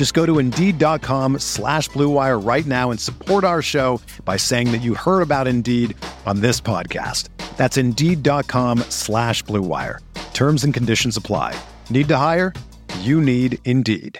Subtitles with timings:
[0.00, 4.80] Just go to Indeed.com slash BlueWire right now and support our show by saying that
[4.80, 7.28] you heard about Indeed on this podcast.
[7.58, 9.98] That's Indeed.com slash BlueWire.
[10.32, 11.54] Terms and conditions apply.
[11.90, 12.54] Need to hire?
[13.00, 14.18] You need Indeed.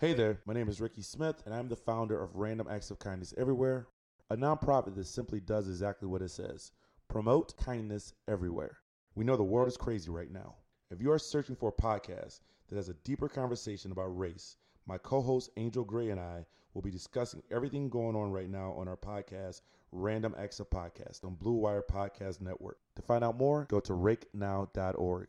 [0.00, 2.98] Hey there, my name is Ricky Smith, and I'm the founder of Random Acts of
[2.98, 3.86] Kindness Everywhere,
[4.30, 6.72] a nonprofit that simply does exactly what it says
[7.06, 8.78] promote kindness everywhere.
[9.14, 10.56] We know the world is crazy right now.
[10.90, 14.98] If you are searching for a podcast that has a deeper conversation about race, my
[14.98, 18.88] co host Angel Gray and I will be discussing everything going on right now on
[18.88, 19.62] our podcast,
[19.92, 22.78] Random Acts of Podcast, on Blue Wire Podcast Network.
[22.96, 25.28] To find out more, go to rakenow.org.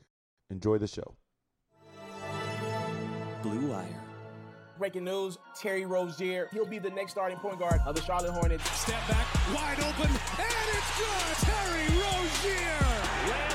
[0.49, 1.15] Enjoy the show.
[3.41, 4.01] Blue Wire.
[4.77, 8.69] Breaking news, Terry Rozier, he'll be the next starting point guard of the Charlotte Hornets.
[8.77, 11.47] Step back, wide open, and it's good!
[11.47, 12.75] Terry Rozier!
[13.29, 13.54] Lamb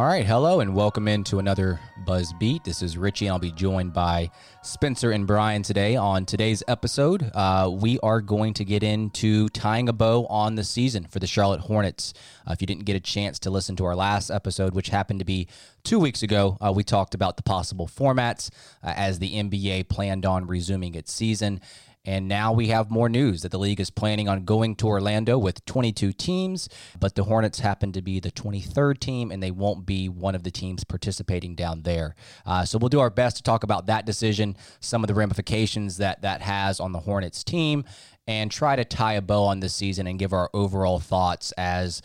[0.00, 2.64] All right, hello and welcome into another Buzz Beat.
[2.64, 4.30] This is Richie, and I'll be joined by
[4.62, 5.94] Spencer and Brian today.
[5.94, 10.64] On today's episode, uh, we are going to get into tying a bow on the
[10.64, 12.14] season for the Charlotte Hornets.
[12.46, 15.18] Uh, if you didn't get a chance to listen to our last episode, which happened
[15.18, 15.48] to be
[15.84, 18.50] two weeks ago, uh, we talked about the possible formats
[18.82, 21.60] uh, as the NBA planned on resuming its season.
[22.04, 25.36] And now we have more news that the league is planning on going to Orlando
[25.36, 26.68] with 22 teams,
[26.98, 30.42] but the Hornets happen to be the 23rd team and they won't be one of
[30.42, 32.14] the teams participating down there.
[32.46, 35.98] Uh, so we'll do our best to talk about that decision, some of the ramifications
[35.98, 37.84] that that has on the Hornets team,
[38.26, 42.00] and try to tie a bow on this season and give our overall thoughts as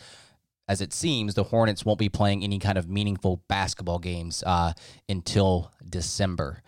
[0.68, 4.72] as it seems, the Hornets won't be playing any kind of meaningful basketball games uh,
[5.08, 6.62] until December.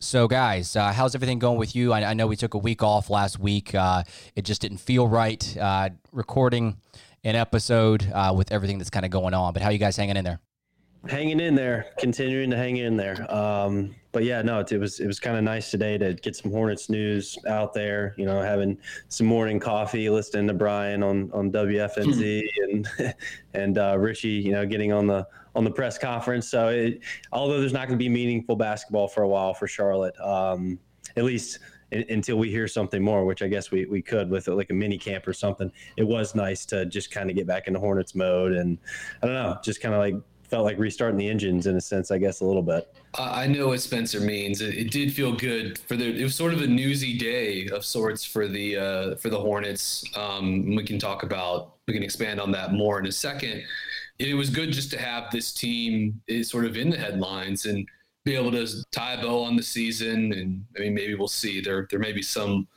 [0.00, 1.92] So, guys, uh, how's everything going with you?
[1.92, 3.74] I, I, know we took a week off last week.
[3.74, 4.04] Uh,
[4.36, 6.76] it just didn't feel right uh, recording
[7.24, 9.52] an episode uh, with everything that's kind of going on.
[9.52, 10.38] But how are you guys hanging in there?
[11.06, 13.32] Hanging in there, continuing to hang in there.
[13.32, 16.34] Um, but yeah, no, it, it was it was kind of nice today to get
[16.34, 18.14] some Hornets news out there.
[18.16, 18.76] You know, having
[19.08, 22.48] some morning coffee, listening to Brian on on WFNZ,
[22.98, 23.14] and
[23.54, 26.48] and uh, Richie, you know, getting on the on the press conference.
[26.48, 27.00] So, it,
[27.32, 30.78] although there's not going to be meaningful basketball for a while for Charlotte, um,
[31.16, 31.60] at least
[31.90, 34.98] until we hear something more, which I guess we, we could with like a mini
[34.98, 35.72] camp or something.
[35.96, 38.78] It was nice to just kind of get back into Hornets mode and
[39.22, 40.14] I don't know, just kind of like
[40.48, 42.92] felt like restarting the engines in a sense, I guess, a little bit.
[43.14, 44.60] I know what Spencer means.
[44.60, 46.04] It, it, did feel good for the.
[46.04, 50.04] It was sort of a newsy day of sorts for the uh, for the Hornets.
[50.16, 51.74] Um, we can talk about.
[51.86, 53.62] We can expand on that more in a second.
[54.18, 57.88] It was good just to have this team is sort of in the headlines and
[58.24, 60.32] be able to tie a bow on the season.
[60.32, 61.60] And I mean, maybe we'll see.
[61.60, 62.68] There there may be some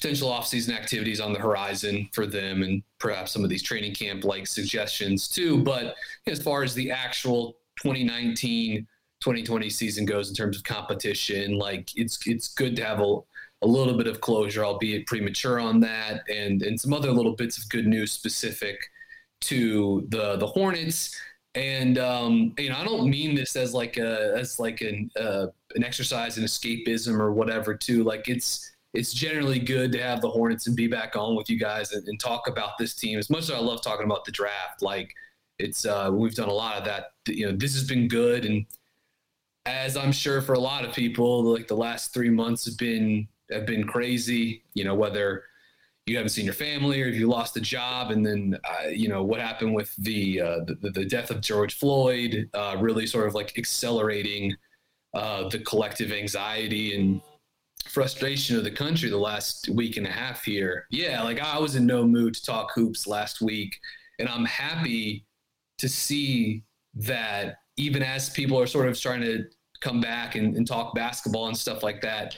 [0.00, 4.24] potential offseason activities on the horizon for them and perhaps some of these training camp
[4.24, 5.62] like suggestions too.
[5.62, 5.94] But
[6.26, 8.86] as far as the actual 2019
[9.20, 13.18] 2020 season goes in terms of competition, like it's it's good to have a,
[13.62, 17.58] a little bit of closure, albeit premature on that, and and some other little bits
[17.58, 18.78] of good news specific
[19.42, 21.14] to the the Hornets.
[21.54, 25.48] And um, you know, I don't mean this as like a as like an uh,
[25.74, 27.74] an exercise in escapism or whatever.
[27.74, 31.48] Too like it's it's generally good to have the Hornets and be back on with
[31.48, 33.18] you guys and, and, talk about this team.
[33.18, 35.14] As much as I love talking about the draft, like
[35.58, 37.12] it's uh, we've done a lot of that.
[37.28, 38.66] You know, this has been good, and
[39.66, 43.28] as I'm sure for a lot of people, like the last three months have been
[43.52, 44.64] have been crazy.
[44.74, 45.44] You know, whether
[46.06, 49.08] you haven't seen your family or if you lost a job, and then uh, you
[49.08, 53.28] know what happened with the, uh, the, the death of George Floyd, uh, really sort
[53.28, 54.56] of like accelerating
[55.14, 57.20] uh, the collective anxiety and
[57.90, 60.86] frustration of the country the last week and a half here.
[60.90, 63.76] Yeah, like I was in no mood to talk hoops last week,
[64.18, 65.26] and I'm happy
[65.78, 66.62] to see
[66.94, 69.44] that even as people are sort of starting to
[69.80, 72.36] come back and, and talk basketball and stuff like that,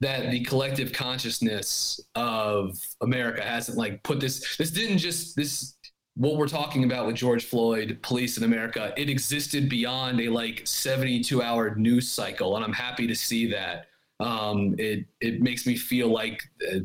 [0.00, 4.56] that the collective consciousness of America hasn't like put this.
[4.56, 5.76] This didn't just this
[6.14, 10.66] what we're talking about with George Floyd, police in America, it existed beyond a like
[10.66, 12.56] 72 hour news cycle.
[12.56, 13.86] And I'm happy to see that.
[14.22, 16.42] Um, it, it makes me feel like
[16.72, 16.78] uh,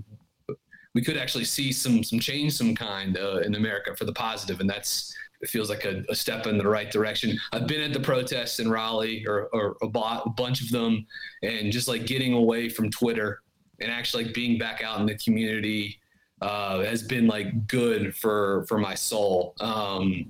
[0.96, 4.60] we could actually see some, some change, some kind uh, in America for the positive,
[4.60, 7.38] And that's, it feels like a, a, step in the right direction.
[7.52, 11.06] I've been at the protests in Raleigh or, or a, a bunch of them
[11.44, 13.42] and just like getting away from Twitter
[13.80, 16.00] and actually like being back out in the community,
[16.42, 19.56] uh, has been like good for for my soul.
[19.60, 20.26] Um,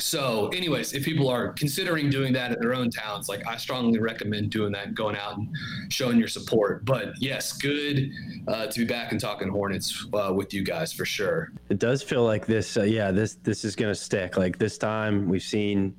[0.00, 3.98] so, anyways, if people are considering doing that in their own towns, like I strongly
[3.98, 5.48] recommend doing that, going out and
[5.92, 6.84] showing your support.
[6.84, 8.10] But yes, good
[8.48, 11.52] uh, to be back and talking Hornets uh, with you guys for sure.
[11.68, 12.76] It does feel like this.
[12.76, 14.36] Uh, yeah, this this is going to stick.
[14.36, 15.94] Like this time, we've seen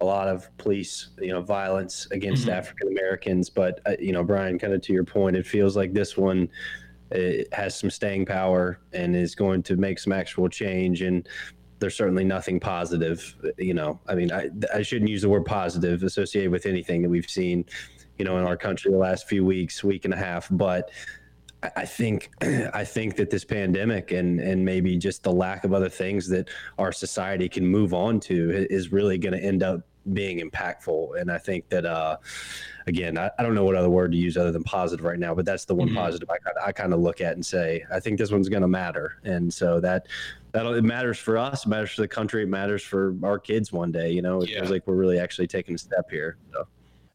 [0.00, 2.52] a lot of police, you know, violence against mm-hmm.
[2.52, 3.48] African Americans.
[3.48, 6.48] But uh, you know, Brian, kind of to your point, it feels like this one
[7.10, 11.02] it has some staying power and is going to make some actual change.
[11.02, 11.28] And
[11.78, 13.34] there's certainly nothing positive.
[13.58, 17.08] You know, I mean, I, I shouldn't use the word positive associated with anything that
[17.08, 17.64] we've seen,
[18.18, 20.48] you know, in our country the last few weeks, week and a half.
[20.50, 20.90] But
[21.76, 22.30] I think
[22.74, 26.48] I think that this pandemic and and maybe just the lack of other things that
[26.78, 29.80] our society can move on to is really going to end up
[30.12, 31.20] being impactful.
[31.20, 32.18] And I think that uh,
[32.86, 35.34] again, I, I, don't know what other word to use other than positive right now,
[35.34, 35.96] but that's the one mm-hmm.
[35.96, 36.36] positive I,
[36.66, 39.18] I kind of look at and say, I think this one's going to matter.
[39.24, 40.06] And so that,
[40.52, 43.72] that it matters for us, it matters for the country, it matters for our kids
[43.72, 44.60] one day, you know, it yeah.
[44.60, 46.36] feels like we're really actually taking a step here.
[46.52, 46.66] So.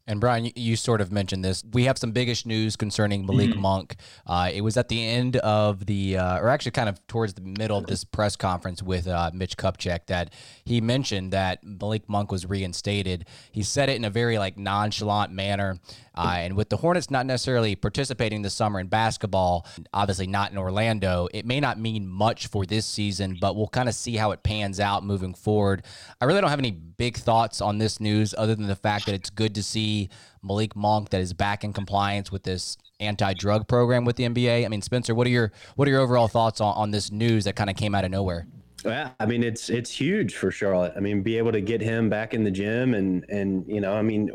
[0.06, 1.62] And Brian, you, you, sort of mentioned this.
[1.72, 3.60] We have some biggish news concerning Malik mm-hmm.
[3.60, 3.96] Monk.
[4.26, 7.40] Uh, it was at the end of the, uh, or actually kind of towards the
[7.40, 10.32] middle of this press conference with uh, Mitch Kupchak that
[10.64, 13.26] he mentioned that Malik Monk was reinstated.
[13.52, 15.78] He said it in a very like nonchalant manner.
[16.14, 20.58] Uh, and with the Hornets not necessarily participating this summer in basketball, obviously not in
[20.58, 24.32] Orlando, it may not mean much for this season, but we'll kind of see how
[24.32, 25.84] it pans out moving forward.
[26.20, 29.14] I really don't have any big thoughts on this news other than the fact that
[29.14, 30.10] it's good to see
[30.42, 34.64] Malik Monk that is back in compliance with this anti-drug program with the NBA.
[34.64, 37.44] I mean, Spencer, what are your what are your overall thoughts on, on this news
[37.44, 38.46] that kind of came out of nowhere?
[38.84, 40.92] Yeah, I mean it's it's huge for Charlotte.
[40.96, 43.94] I mean, be able to get him back in the gym and and you know,
[43.94, 44.30] I mean,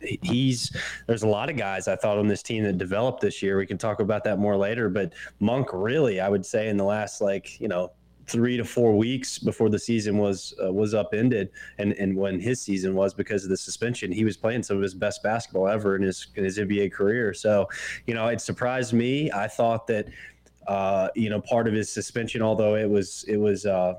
[0.00, 0.74] he's
[1.06, 3.58] there's a lot of guys I thought on this team that developed this year.
[3.58, 6.84] We can talk about that more later, but Monk really, I would say, in the
[6.84, 7.92] last like you know
[8.28, 12.60] three to four weeks before the season was uh, was upended, and and when his
[12.60, 15.96] season was because of the suspension, he was playing some of his best basketball ever
[15.96, 17.34] in his in his NBA career.
[17.34, 17.68] So,
[18.06, 19.30] you know, it surprised me.
[19.32, 20.08] I thought that.
[20.66, 23.94] Uh, you know, part of his suspension, although it was it was uh,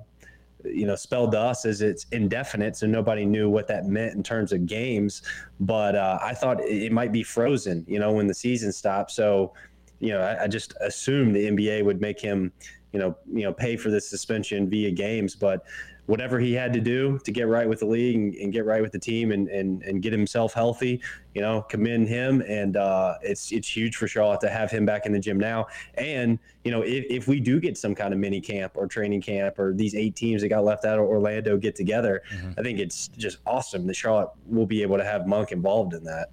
[0.65, 4.23] you know spelled to us as it's indefinite so nobody knew what that meant in
[4.23, 5.21] terms of games.
[5.59, 9.11] But uh, i thought it might be frozen you know when the season stopped.
[9.11, 9.53] So
[9.99, 12.51] you know I, I, just assumed the nba would make him
[12.93, 15.35] you know you know pay for the suspension via games.
[15.35, 15.65] But
[16.09, 18.81] whatever he had to do to get right with the league and, and, get right
[18.81, 20.99] with the team and, and and get himself healthy,
[21.35, 22.41] you know, commend him.
[22.47, 25.67] And uh, it's it's huge for Charlotte to have him back in the gym now.
[25.93, 29.21] And you know, if, if we do get some kind of mini camp or training
[29.21, 32.53] camp or these eight teams that got left out of Orlando get together, mm-hmm.
[32.57, 36.03] I think it's just awesome that Charlotte will be able to have Monk involved in
[36.05, 36.31] that.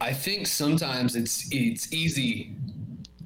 [0.00, 2.56] I think sometimes it's it's easy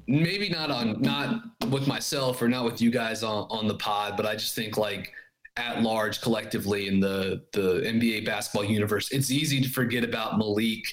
[0.05, 4.17] maybe not on not with myself or not with you guys on, on the pod,
[4.17, 5.13] but I just think like
[5.59, 10.83] at large collectively in the the NBA basketball universe, it's easy to forget about Malik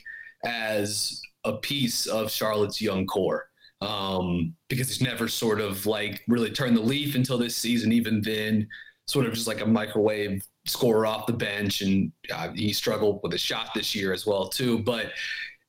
[0.45, 3.49] as a piece of Charlotte's young core
[3.81, 7.93] um, because he's never sort of like really turned the leaf until this season.
[7.93, 8.69] Even then,
[9.07, 13.35] sort of just like a microwave scorer off the bench, and uh, he struggled with
[13.35, 14.81] a shot this year as well too.
[14.81, 15.13] But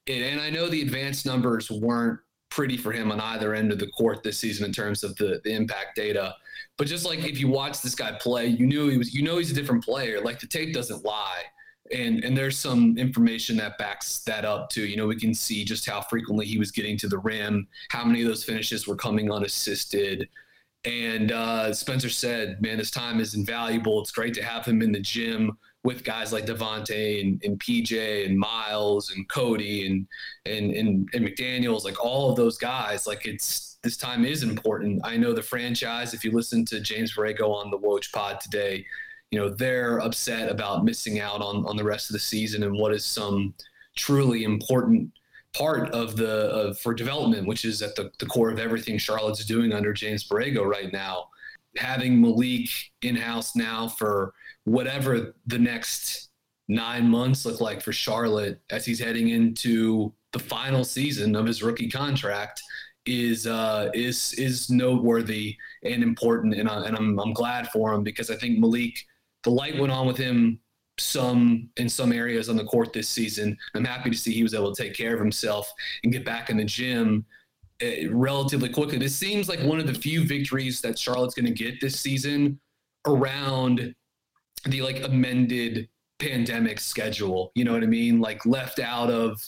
[0.08, 3.88] and I know the advanced numbers weren't pretty for him on either end of the
[3.88, 6.34] court this season in terms of the, the impact data.
[6.77, 9.38] But just like if you watch this guy play, you knew he was, you know,
[9.38, 10.22] he's a different player.
[10.22, 11.43] Like the tape doesn't lie.
[11.91, 14.86] And, and there's some information that backs that up too.
[14.86, 18.03] You know, we can see just how frequently he was getting to the rim, how
[18.03, 20.27] many of those finishes were coming unassisted.
[20.84, 24.01] And uh, Spencer said, man, his time is invaluable.
[24.01, 28.25] It's great to have him in the gym with guys like Devonte and, and PJ
[28.25, 30.07] and Miles and Cody and,
[30.46, 35.00] and, and and McDaniels, like all of those guys, like it's this time is important.
[35.06, 36.13] I know the franchise.
[36.13, 38.86] If you listen to James Borrego on the Woj Pod today,
[39.32, 42.77] you know they're upset about missing out on on the rest of the season and
[42.77, 43.53] what is some
[43.96, 45.10] truly important
[45.53, 49.46] part of the uh, for development, which is at the, the core of everything Charlotte's
[49.46, 51.29] doing under James Borrego right now.
[51.77, 52.70] Having Malik
[53.03, 54.34] in house now for
[54.65, 56.29] whatever the next
[56.67, 61.63] nine months look like for Charlotte as he's heading into the final season of his
[61.63, 62.62] rookie contract
[63.07, 68.03] is uh, is is noteworthy and important, and, I, and I'm I'm glad for him
[68.03, 69.05] because I think Malik,
[69.43, 70.59] the light went on with him
[70.99, 73.57] some in some areas on the court this season.
[73.75, 75.71] I'm happy to see he was able to take care of himself
[76.03, 77.25] and get back in the gym
[77.81, 78.97] uh, relatively quickly.
[78.97, 82.59] This seems like one of the few victories that Charlotte's going to get this season
[83.05, 83.93] around
[84.65, 85.87] the like amended
[86.19, 87.51] pandemic schedule.
[87.55, 88.19] You know what I mean?
[88.19, 89.41] Like left out of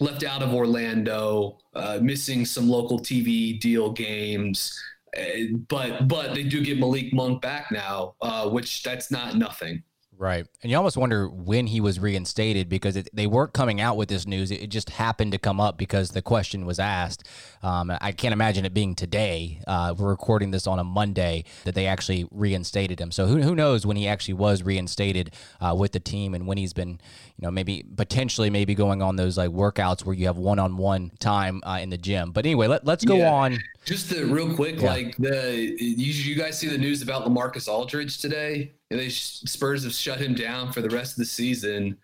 [0.00, 4.72] left out of Orlando, uh, missing some local TV deal games.
[5.16, 9.82] Uh, but but they do get Malik Monk back now, uh, which that's not nothing.
[10.22, 10.46] Right.
[10.62, 14.08] And you almost wonder when he was reinstated because it, they weren't coming out with
[14.08, 14.52] this news.
[14.52, 17.26] It, just happened to come up because the question was asked.
[17.60, 19.60] Um, I can't imagine it being today.
[19.66, 23.10] Uh, we're recording this on a Monday that they actually reinstated him.
[23.10, 26.56] So who, who knows when he actually was reinstated uh, with the team and when
[26.56, 30.38] he's been, you know, maybe potentially maybe going on those like workouts where you have
[30.38, 32.30] one on one time uh, in the gym.
[32.30, 33.32] But anyway, let, let's go yeah.
[33.32, 33.58] on.
[33.84, 34.88] Just the, real quick, yeah.
[34.88, 38.70] like the you, you guys see the news about Lamarcus Aldridge today?
[38.92, 41.96] And they Spurs have shut him down for the rest of the season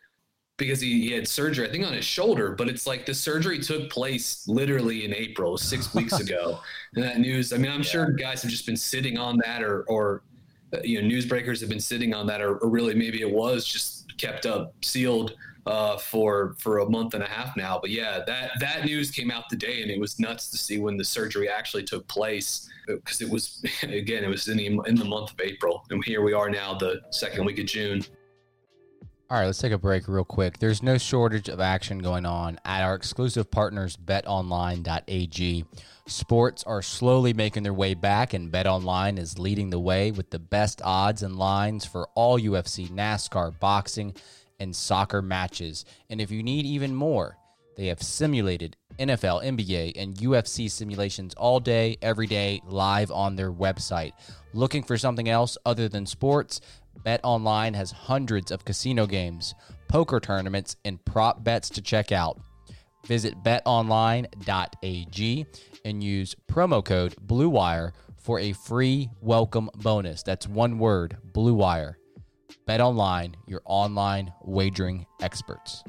[0.56, 3.60] because he, he, had surgery, I think on his shoulder, but it's like the surgery
[3.60, 6.60] took place literally in April, six weeks ago.
[6.94, 7.90] And that news, I mean, I'm yeah.
[7.90, 10.22] sure guys have just been sitting on that or, or,
[10.72, 13.66] uh, you know, newsbreakers have been sitting on that or, or really maybe it was
[13.66, 15.36] just kept up sealed
[15.68, 17.78] uh, for for a month and a half now.
[17.78, 20.96] But yeah, that that news came out today, and it was nuts to see when
[20.96, 25.04] the surgery actually took place because it was again it was in the in the
[25.04, 28.02] month of April, and here we are now, the second week of June.
[29.30, 30.58] All right, let's take a break real quick.
[30.58, 35.66] There's no shortage of action going on at our exclusive partners, betonline.ag.
[36.06, 40.38] Sports are slowly making their way back, and BetOnline is leading the way with the
[40.38, 44.14] best odds and lines for all UFC, NASCAR, boxing,
[44.58, 45.84] and soccer matches.
[46.10, 47.36] And if you need even more,
[47.76, 53.52] they have simulated NFL, NBA, and UFC simulations all day, every day, live on their
[53.52, 54.12] website.
[54.52, 56.60] Looking for something else other than sports?
[57.04, 59.54] Bet Online has hundreds of casino games,
[59.86, 62.40] poker tournaments, and prop bets to check out.
[63.06, 64.26] Visit betonline.ag
[65.84, 70.24] and use promo code BLUEWIRE for a free welcome bonus.
[70.24, 71.94] That's one word, BLUEWIRE.
[72.68, 75.82] Bet Online, your online wagering experts.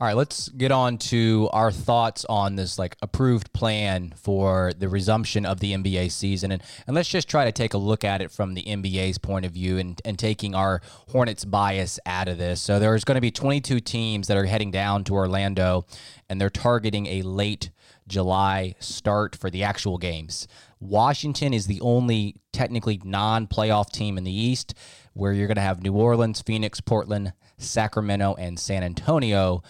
[0.00, 4.88] All right, let's get on to our thoughts on this like approved plan for the
[4.88, 6.50] resumption of the NBA season.
[6.50, 9.46] And, and let's just try to take a look at it from the NBA's point
[9.46, 12.60] of view and, and taking our Hornets bias out of this.
[12.60, 15.86] So there's going to be 22 teams that are heading down to Orlando,
[16.28, 17.70] and they're targeting a late
[18.08, 20.46] July start for the actual games.
[20.80, 24.74] Washington is the only technically non playoff team in the East
[25.14, 29.62] where you're going to have New Orleans, Phoenix, Portland, Sacramento, and San Antonio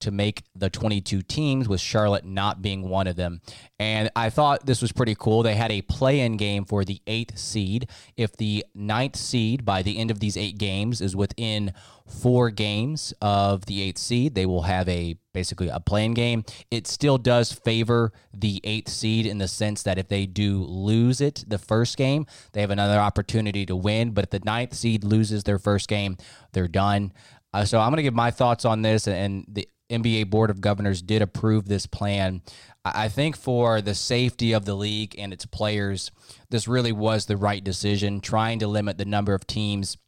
[0.00, 3.40] to make the 22 teams, with Charlotte not being one of them.
[3.78, 5.42] And I thought this was pretty cool.
[5.42, 7.88] They had a play in game for the eighth seed.
[8.16, 11.72] If the ninth seed by the end of these eight games is within
[12.10, 16.44] four games of the eighth seed, they will have a basically a play-in game.
[16.70, 21.20] It still does favor the eighth seed in the sense that if they do lose
[21.20, 24.10] it the first game, they have another opportunity to win.
[24.10, 26.16] But if the ninth seed loses their first game,
[26.52, 27.12] they're done.
[27.52, 30.60] Uh, so I'm going to give my thoughts on this, and the NBA Board of
[30.60, 32.42] Governors did approve this plan.
[32.84, 36.10] I think for the safety of the league and its players,
[36.48, 39.98] this really was the right decision, trying to limit the number of teams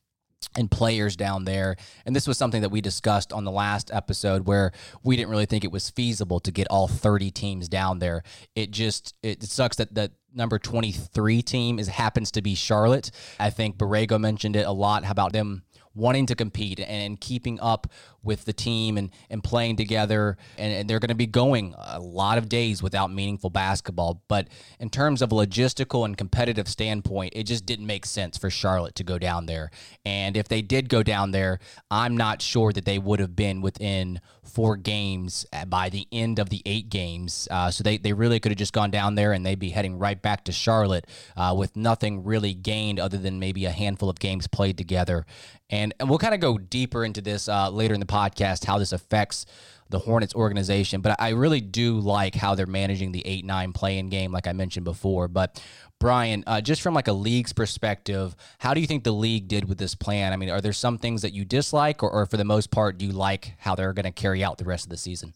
[0.56, 1.76] and players down there.
[2.04, 4.72] And this was something that we discussed on the last episode where
[5.02, 8.22] we didn't really think it was feasible to get all 30 teams down there.
[8.54, 13.10] It just it sucks that the number 23 team is happens to be Charlotte.
[13.38, 15.62] I think Borrego mentioned it a lot about them
[15.94, 17.86] wanting to compete and keeping up
[18.22, 20.36] with the team and, and playing together.
[20.58, 24.22] And, and they're going to be going a lot of days without meaningful basketball.
[24.28, 24.48] But
[24.78, 29.04] in terms of logistical and competitive standpoint, it just didn't make sense for Charlotte to
[29.04, 29.70] go down there.
[30.04, 31.58] And if they did go down there,
[31.90, 36.50] I'm not sure that they would have been within four games by the end of
[36.50, 37.46] the eight games.
[37.50, 39.98] Uh, so they, they really could have just gone down there and they'd be heading
[39.98, 44.18] right back to Charlotte uh, with nothing really gained other than maybe a handful of
[44.18, 45.24] games played together.
[45.70, 48.78] And, and we'll kind of go deeper into this uh, later in the podcast, how
[48.78, 49.46] this affects
[49.88, 51.00] the Hornets organization.
[51.00, 54.52] But I really do like how they're managing the 8 9 play-in game, like I
[54.52, 55.28] mentioned before.
[55.28, 55.62] But
[56.00, 59.68] Brian, uh, just from like a league's perspective, how do you think the league did
[59.68, 60.32] with this plan?
[60.32, 62.98] I mean, are there some things that you dislike, or, or for the most part,
[62.98, 65.32] do you like how they're going to carry out the rest of the season?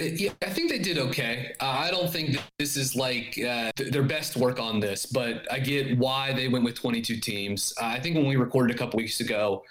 [0.00, 1.54] Yeah, I think they did okay.
[1.60, 5.46] Uh, I don't think this is like uh, th- their best work on this, but
[5.52, 7.74] I get why they went with 22 teams.
[7.80, 9.62] Uh, I think when we recorded a couple weeks ago,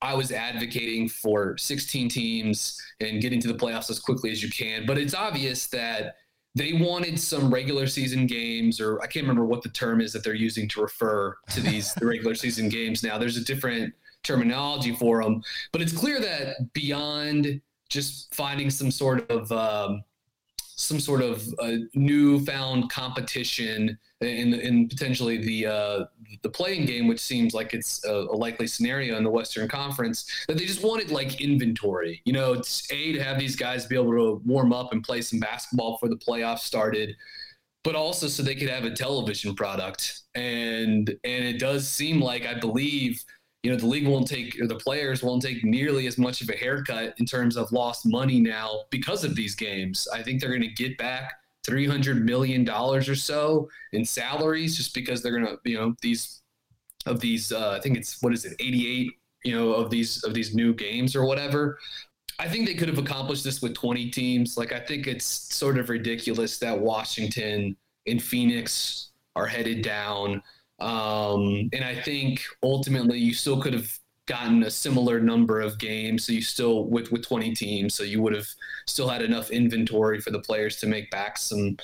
[0.00, 4.50] I was advocating for 16 teams and getting to the playoffs as quickly as you
[4.50, 4.86] can.
[4.86, 6.16] But it's obvious that
[6.54, 10.24] they wanted some regular season games, or I can't remember what the term is that
[10.24, 13.18] they're using to refer to these the regular season games now.
[13.18, 19.30] There's a different terminology for them, but it's clear that beyond just finding some sort
[19.30, 20.02] of um,
[20.78, 26.04] some sort of uh, newfound competition in in potentially the uh,
[26.42, 30.24] the play-in game, which seems like it's a, a, likely scenario in the Western Conference.
[30.46, 33.96] That they just wanted like inventory, you know, it's a to have these guys be
[33.96, 37.16] able to warm up and play some basketball before the playoffs started,
[37.82, 40.20] but also so they could have a television product.
[40.36, 43.24] And and it does seem like I believe
[43.68, 46.48] you know the league won't take or the players won't take nearly as much of
[46.48, 50.08] a haircut in terms of lost money now because of these games.
[50.10, 51.34] I think they're going to get back
[51.66, 55.94] three hundred million dollars or so in salaries just because they're going to you know
[56.00, 56.40] these
[57.04, 59.12] of these uh, I think it's what is it eighty eight
[59.44, 61.78] you know of these of these new games or whatever.
[62.38, 64.56] I think they could have accomplished this with 20 teams.
[64.56, 70.42] Like I think it's sort of ridiculous that Washington and Phoenix are headed down.
[70.80, 76.26] Um, and I think ultimately you still could have gotten a similar number of games.
[76.26, 78.46] So you still with with 20 teams, so you would have
[78.86, 81.76] still had enough inventory for the players to make back some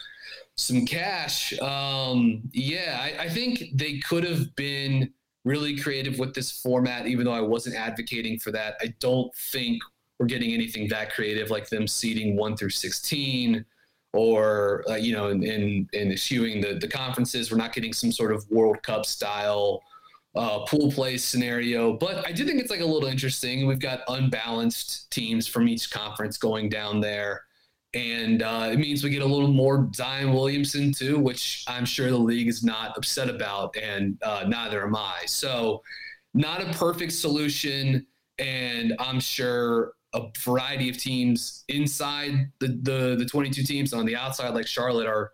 [0.56, 1.58] some cash.
[1.60, 5.12] Um, yeah, I, I think they could have been
[5.44, 8.76] really creative with this format, even though I wasn't advocating for that.
[8.80, 9.82] I don't think
[10.18, 13.64] we're getting anything that creative, like them seeding one through 16
[14.14, 17.50] or uh, you know, in, in, in eschewing the, the conferences.
[17.50, 19.82] We're not getting some sort of World Cup style
[20.36, 21.92] uh, pool play scenario.
[21.92, 23.66] But I do think it's like a little interesting.
[23.66, 27.42] We've got unbalanced teams from each conference going down there.
[27.92, 32.10] And uh, it means we get a little more Zion Williamson too, which I'm sure
[32.10, 35.20] the league is not upset about, and uh, neither am I.
[35.26, 35.80] So,
[36.36, 38.04] not a perfect solution,
[38.40, 44.16] and I'm sure a variety of teams inside the, the the 22 teams on the
[44.16, 45.32] outside, like Charlotte, are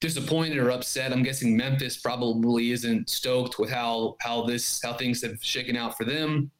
[0.00, 1.12] disappointed or upset.
[1.12, 5.96] I'm guessing Memphis probably isn't stoked with how how this how things have shaken out
[5.96, 6.50] for them.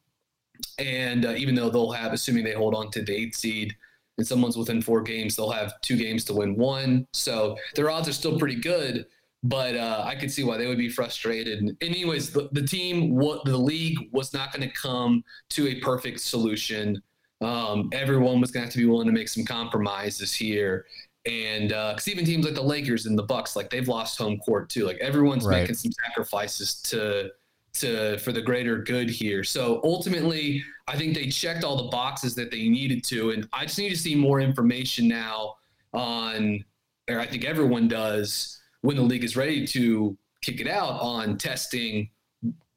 [0.79, 3.75] And uh, even though they'll have, assuming they hold on to the eighth seed,
[4.17, 7.07] and someone's within four games, they'll have two games to win one.
[7.13, 9.05] So their odds are still pretty good.
[9.43, 11.59] But uh, I could see why they would be frustrated.
[11.59, 15.75] And anyways, the, the team, what the league was not going to come to a
[15.75, 17.01] perfect solution
[17.41, 20.85] um, everyone was going to have to be willing to make some compromises here.
[21.25, 24.39] And because uh, even teams like the Lakers and the Bucks, like they've lost home
[24.39, 24.85] court too.
[24.85, 25.61] Like everyone's right.
[25.61, 27.29] making some sacrifices to
[27.73, 29.43] to for the greater good here.
[29.43, 33.65] So ultimately, I think they checked all the boxes that they needed to, and I
[33.65, 35.55] just need to see more information now
[35.93, 36.63] on,
[37.09, 41.37] or I think everyone does when the league is ready to kick it out on
[41.37, 42.09] testing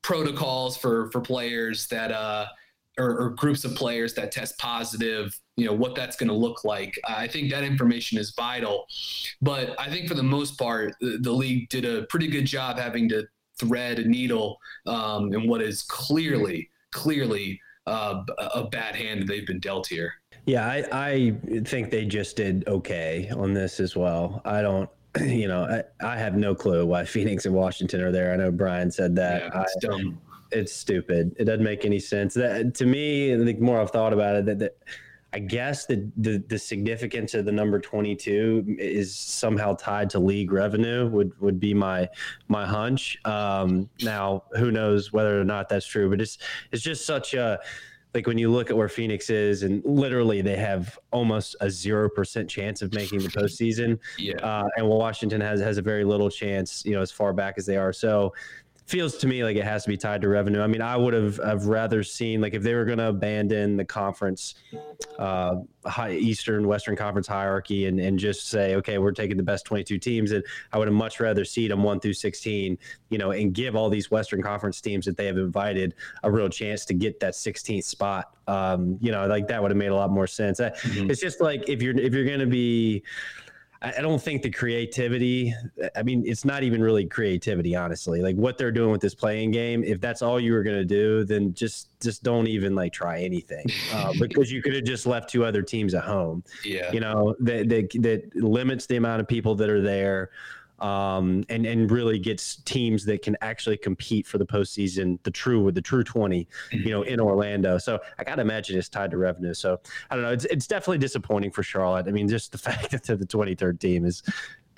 [0.03, 2.47] protocols for for players that uh
[2.99, 6.65] or, or groups of players that test positive, you know, what that's going to look
[6.65, 6.99] like.
[7.07, 8.87] I think that information is vital.
[9.41, 12.79] But I think for the most part, the, the league did a pretty good job
[12.79, 13.27] having to
[13.59, 18.23] thread a needle um, in what is clearly, clearly uh,
[18.55, 20.15] a bad hand that they've been dealt here.
[20.47, 24.41] Yeah, I, I think they just did okay on this as well.
[24.45, 24.89] I don't,
[25.21, 28.33] you know, I, I have no clue why Phoenix and Washington are there.
[28.33, 29.43] I know Brian said that.
[29.43, 30.21] Yeah, it's I, dumb
[30.53, 31.35] it's stupid.
[31.39, 32.35] It doesn't make any sense.
[32.35, 34.77] That to me, the more I've thought about it, that, that
[35.33, 40.51] I guess the, the the significance of the number 22 is somehow tied to league
[40.51, 41.09] revenue.
[41.09, 42.09] Would would be my
[42.49, 43.19] my hunch.
[43.25, 46.11] Um, now, who knows whether or not that's true?
[46.11, 46.39] But it's
[46.73, 47.61] it's just such a
[48.13, 52.09] like when you look at where Phoenix is, and literally they have almost a zero
[52.09, 53.99] percent chance of making the postseason.
[54.19, 54.35] Yeah.
[54.39, 57.67] Uh, and Washington has has a very little chance, you know, as far back as
[57.67, 57.93] they are.
[57.93, 58.35] So
[58.91, 60.61] feels to me like it has to be tied to revenue.
[60.61, 63.77] I mean, I would have have rather seen like if they were going to abandon
[63.77, 64.57] the conference,
[65.19, 69.65] uh, high Eastern Western Conference hierarchy and and just say, okay, we're taking the best
[69.65, 72.77] 22 teams, and I would have much rather seed them one through 16,
[73.11, 76.49] you know, and give all these Western Conference teams that they have invited a real
[76.49, 78.35] chance to get that 16th spot.
[78.49, 80.59] Um, you know, like that would have made a lot more sense.
[80.59, 81.11] Mm-hmm.
[81.11, 83.05] It's just like if you're if you're going to be
[83.83, 85.55] I don't think the creativity,
[85.97, 88.21] I mean, it's not even really creativity, honestly.
[88.21, 90.85] Like what they're doing with this play-in game, if that's all you were going to
[90.85, 93.65] do, then just just don't even like try anything
[93.95, 96.45] uh, because you could have just left two other teams at home.
[96.63, 96.93] Yeah.
[96.93, 100.31] You know, that, that, that limits the amount of people that are there.
[100.81, 105.63] Um, and and really gets teams that can actually compete for the postseason, the true
[105.63, 107.79] with the true 20, you know, in Orlando.
[107.79, 109.55] So I got to imagine it's tied to revenue.
[109.55, 110.33] So I don't know.
[110.33, 112.07] It's, it's definitely disappointing for Charlotte.
[112.09, 114.23] I mean, just the fact that they're the 23rd team is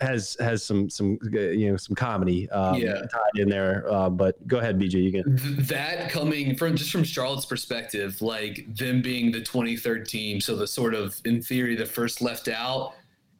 [0.00, 2.94] has has some some uh, you know some comedy um, Yeah.
[2.94, 3.84] tied in there.
[3.90, 4.94] Uh, but go ahead, BJ.
[4.94, 5.36] You can.
[5.66, 10.66] That coming from just from Charlotte's perspective, like them being the 23rd team, so the
[10.66, 12.94] sort of in theory the first left out.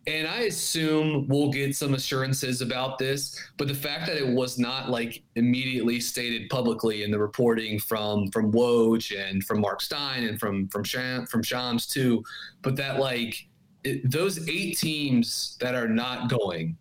[0.06, 4.58] And I assume we'll get some assurances about this, but the fact that it was
[4.58, 10.24] not like immediately stated publicly in the reporting from from Woj and from Mark Stein
[10.24, 12.24] and from from Sham, from Shams too,
[12.62, 13.46] but that like
[13.84, 16.76] it, those eight teams that are not going,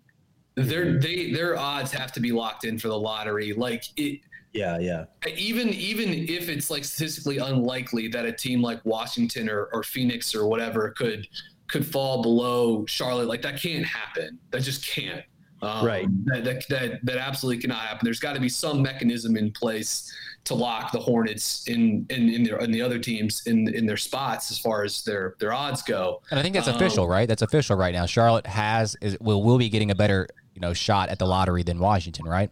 [0.55, 0.99] their mm-hmm.
[0.99, 3.53] they their odds have to be locked in for the lottery.
[3.53, 4.21] Like it,
[4.53, 5.05] Yeah, yeah.
[5.38, 10.34] even even if it's like statistically unlikely that a team like Washington or, or Phoenix
[10.34, 11.27] or whatever could
[11.71, 14.38] could fall below Charlotte, like that can't happen.
[14.51, 15.23] That just can't.
[15.63, 16.07] Um, Right.
[16.25, 17.99] That, that that that absolutely cannot happen.
[18.03, 20.12] There's got to be some mechanism in place
[20.45, 23.97] to lock the Hornets in in in, their, in the other teams in in their
[23.97, 26.21] spots as far as their their odds go.
[26.31, 27.27] And I think that's Um, official, right?
[27.27, 28.07] That's official right now.
[28.07, 31.62] Charlotte has is will will be getting a better you know shot at the lottery
[31.62, 32.49] than Washington, right?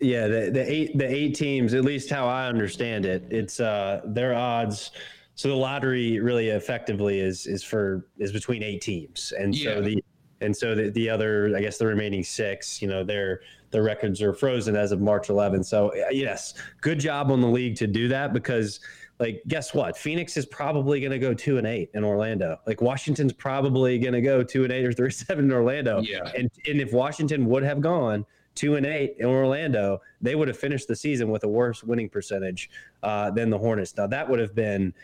[0.00, 4.00] Yeah, the, the eight the eight teams, at least how I understand it, it's uh
[4.06, 4.90] their odds.
[5.38, 9.74] So the lottery really effectively is is for is between eight teams, and Yeah.
[9.76, 10.04] so the
[10.40, 14.20] and so the, the other, I guess the remaining six, you know, their their records
[14.20, 15.66] are frozen as of March 11th.
[15.66, 18.80] So uh, yes, good job on the league to do that because.
[19.20, 19.98] Like, guess what?
[19.98, 22.56] Phoenix is probably going to go two and eight in Orlando.
[22.68, 26.00] Like, Washington's probably going to go two and eight or three seven in Orlando.
[26.02, 26.30] Yeah.
[26.36, 28.24] And and if Washington would have gone
[28.54, 32.08] two and eight in Orlando, they would have finished the season with a worse winning
[32.08, 32.70] percentage
[33.02, 33.96] uh, than the Hornets.
[33.96, 34.94] Now that would have been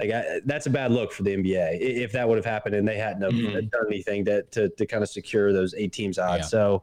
[0.00, 2.86] like I, that's a bad look for the NBA if that would have happened and
[2.86, 3.70] they hadn't Mhm.
[3.70, 6.44] done anything to, to to kind of secure those eight teams odds.
[6.44, 6.48] Yeah.
[6.48, 6.82] So.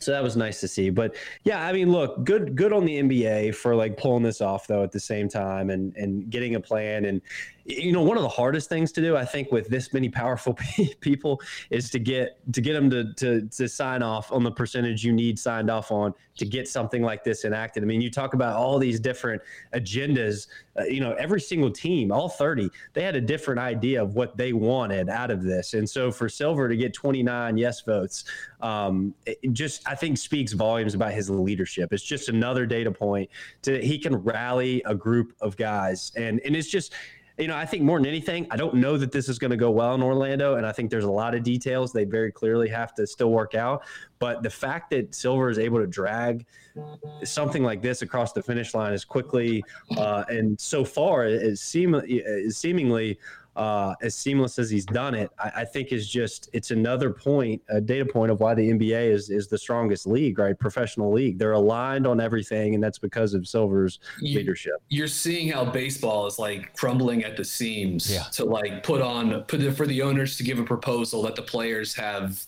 [0.00, 3.00] So that was nice to see, but yeah, I mean, look, good, good on the
[3.00, 6.60] NBA for like pulling this off though at the same time and and getting a
[6.60, 7.06] plan.
[7.06, 7.22] And
[7.66, 10.54] you know, one of the hardest things to do, I think, with this many powerful
[11.00, 15.02] people is to get to get them to to to sign off on the percentage
[15.02, 17.82] you need signed off on to get something like this enacted.
[17.82, 19.40] I mean, you talk about all these different
[19.72, 20.48] agendas.
[20.78, 24.36] Uh, you know, every single team, all thirty, they had a different idea of what
[24.36, 25.72] they wanted out of this.
[25.72, 28.24] And so for Silver to get twenty nine yes votes,
[28.60, 29.14] um,
[29.52, 31.94] just I think speaks volumes about his leadership.
[31.94, 33.30] It's just another data point
[33.62, 36.92] to he can rally a group of guys, and and it's just
[37.38, 39.56] you know, I think more than anything, I don't know that this is going to
[39.56, 40.54] go well in Orlando.
[40.54, 43.54] And I think there's a lot of details they very clearly have to still work
[43.54, 43.82] out.
[44.20, 46.46] But the fact that Silver is able to drag
[47.24, 49.64] something like this across the finish line as quickly
[49.96, 52.00] uh, and so far is, seem,
[52.50, 53.18] seemingly
[53.56, 57.62] uh, as seamless as he's done it, I, I think is just it's another point,
[57.68, 60.58] a data point of why the NBA is is the strongest league, right?
[60.58, 61.38] Professional league.
[61.38, 64.74] They're aligned on everything, and that's because of Silver's You- leadership.
[64.88, 68.24] you're seeing how baseball is like crumbling at the seams Yeah.
[68.32, 71.42] to like put on put it for the owners to give a proposal that the
[71.42, 72.44] players have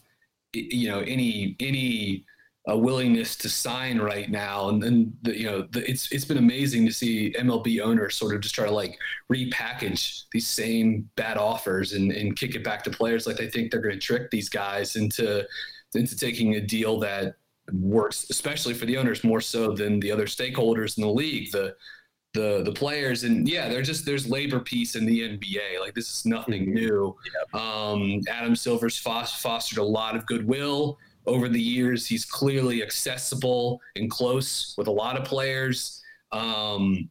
[0.52, 2.24] you know any any
[2.70, 4.68] uh, willingness to sign right now.
[4.68, 8.34] And then the, you know the, it's it's been amazing to see MLB owners sort
[8.34, 8.98] of just try to like
[9.32, 13.26] repackage these same bad offers and, and kick it back to players.
[13.26, 15.46] Like they think they're going to trick these guys into
[15.94, 17.36] into taking a deal that
[17.72, 21.74] works especially for the owners more so than the other stakeholders in the league the
[22.34, 23.22] the the players.
[23.22, 27.16] And yeah they're just there's labor peace in the NBA like this is nothing new.
[27.54, 33.80] Um, Adam Silver's fos- fostered a lot of goodwill over the years he's clearly accessible
[33.96, 36.02] and close with a lot of players.
[36.32, 37.10] Um,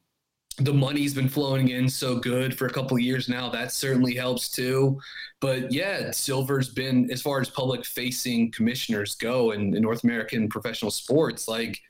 [0.60, 3.49] the money's been flowing in so good for a couple years now.
[3.49, 4.99] That certainly helps too.
[5.41, 10.49] But yeah silver's been as far as public facing commissioners go in, in north american
[10.49, 11.82] professional sports like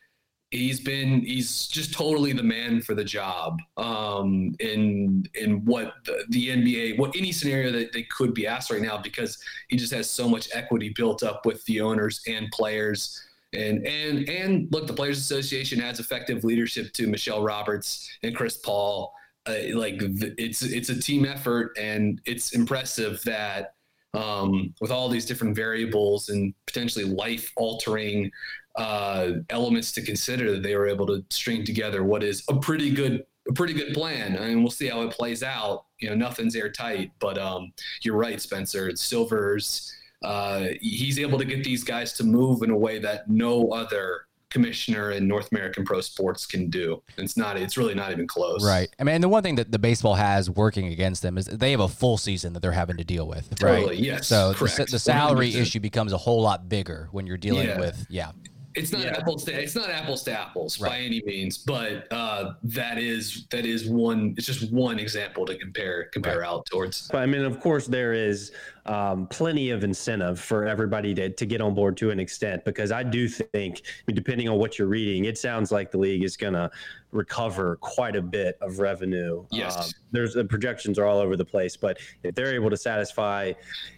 [0.56, 6.26] he's been he's just totally the man for the job um in in what the,
[6.30, 9.38] the nba what any scenario that they could be asked right now because
[9.70, 13.22] he just has so much equity built up with the owners and players.
[13.54, 18.58] And and and look the players association has effective leadership to michelle roberts and chris
[18.58, 19.13] paul.
[19.48, 19.96] Uh, like
[20.38, 23.76] it's it's a team effort and it's impressive that
[24.15, 28.32] um, with all these different variables and potentially life altering
[28.78, 32.90] uh, elements to consider that they were able to string together what is a pretty
[32.92, 34.36] good a pretty good plan.
[34.38, 35.86] I mean, we'll see how it plays out.
[36.00, 38.90] You know, nothing's airtight, but um, you're right, Spencer.
[38.90, 39.94] It's Silver's.
[40.24, 44.22] Uh, he's able to get these guys to move in a way that no other
[44.50, 47.04] commissioner in North American pro sports can do.
[47.18, 47.56] It's not.
[47.58, 48.66] It's really not even close.
[48.66, 48.90] Right.
[49.00, 51.82] I mean, the one thing that the baseball has working against them is they have
[51.82, 53.54] a full season that they're having to deal with.
[53.60, 53.98] Totally, Right.
[54.00, 55.56] yes, So the, the salary 100%.
[55.62, 57.80] issue becomes a whole lot bigger when you're dealing Yeah.
[57.80, 58.08] with.
[58.10, 58.32] Yeah.
[58.76, 59.18] It's not Yeah.
[59.18, 63.66] apples to it's not apples to apples by any means, but uh, that is that
[63.66, 64.34] is one.
[64.38, 67.08] It's just one example to compare compare out towards.
[67.10, 68.52] But I mean, of course, there is
[68.86, 72.92] um, plenty of incentive for everybody to, to get on board to an extent because
[72.92, 76.24] I do think, I mean, depending on what you're reading, it sounds like the league
[76.24, 76.70] is going to
[77.12, 79.44] recover quite a bit of revenue.
[79.52, 79.76] Yes.
[79.76, 83.54] Um, there's the projections are all over the place, but if they're able to satisfy,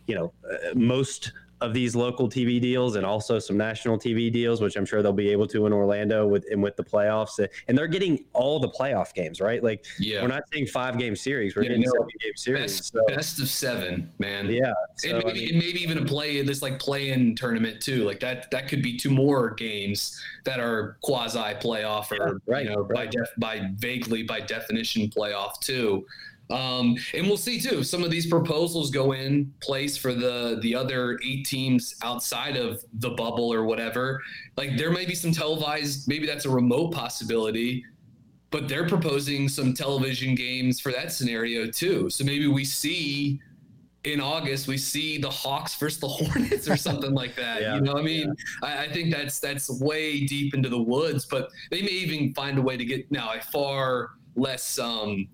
[0.06, 4.62] you know, uh, most of these local TV deals and also some national TV deals,
[4.62, 7.76] which I'm sure they'll be able to in Orlando with and with the playoffs, and
[7.78, 9.64] they're getting all the playoff games, right?
[9.64, 10.22] Like Yeah.
[10.22, 11.92] we're not seeing five game series, we're Yeah, getting no.
[11.94, 12.62] seven game series.
[12.78, 14.50] Best, So, best of seven, man.
[14.52, 14.68] yeah.
[14.68, 18.04] and So, I maybe, mean- and maybe even a play this like play-in tournament too.
[18.04, 22.16] Like that that could be two more games that are quasi playoff or
[22.48, 26.06] Yeah, right, you know by def, by vaguely by definition playoff too.
[26.50, 27.84] Um, and we'll see too.
[27.84, 32.84] Some of these proposals go in place for the the other eight teams outside of
[32.94, 34.22] the bubble or whatever.
[34.56, 36.08] Like there may be some televised.
[36.08, 37.84] Maybe that's a remote possibility
[38.50, 42.10] but they're proposing some television games for that scenario too.
[42.10, 43.42] So maybe we see
[44.04, 47.62] in August we see the Hawks versus the Hornets or something like that.
[47.62, 48.34] Yeah, you know, what I mean,
[48.64, 52.58] I, I think that's that's way deep into the woods, but they may even find
[52.58, 55.28] a way to get now a far less um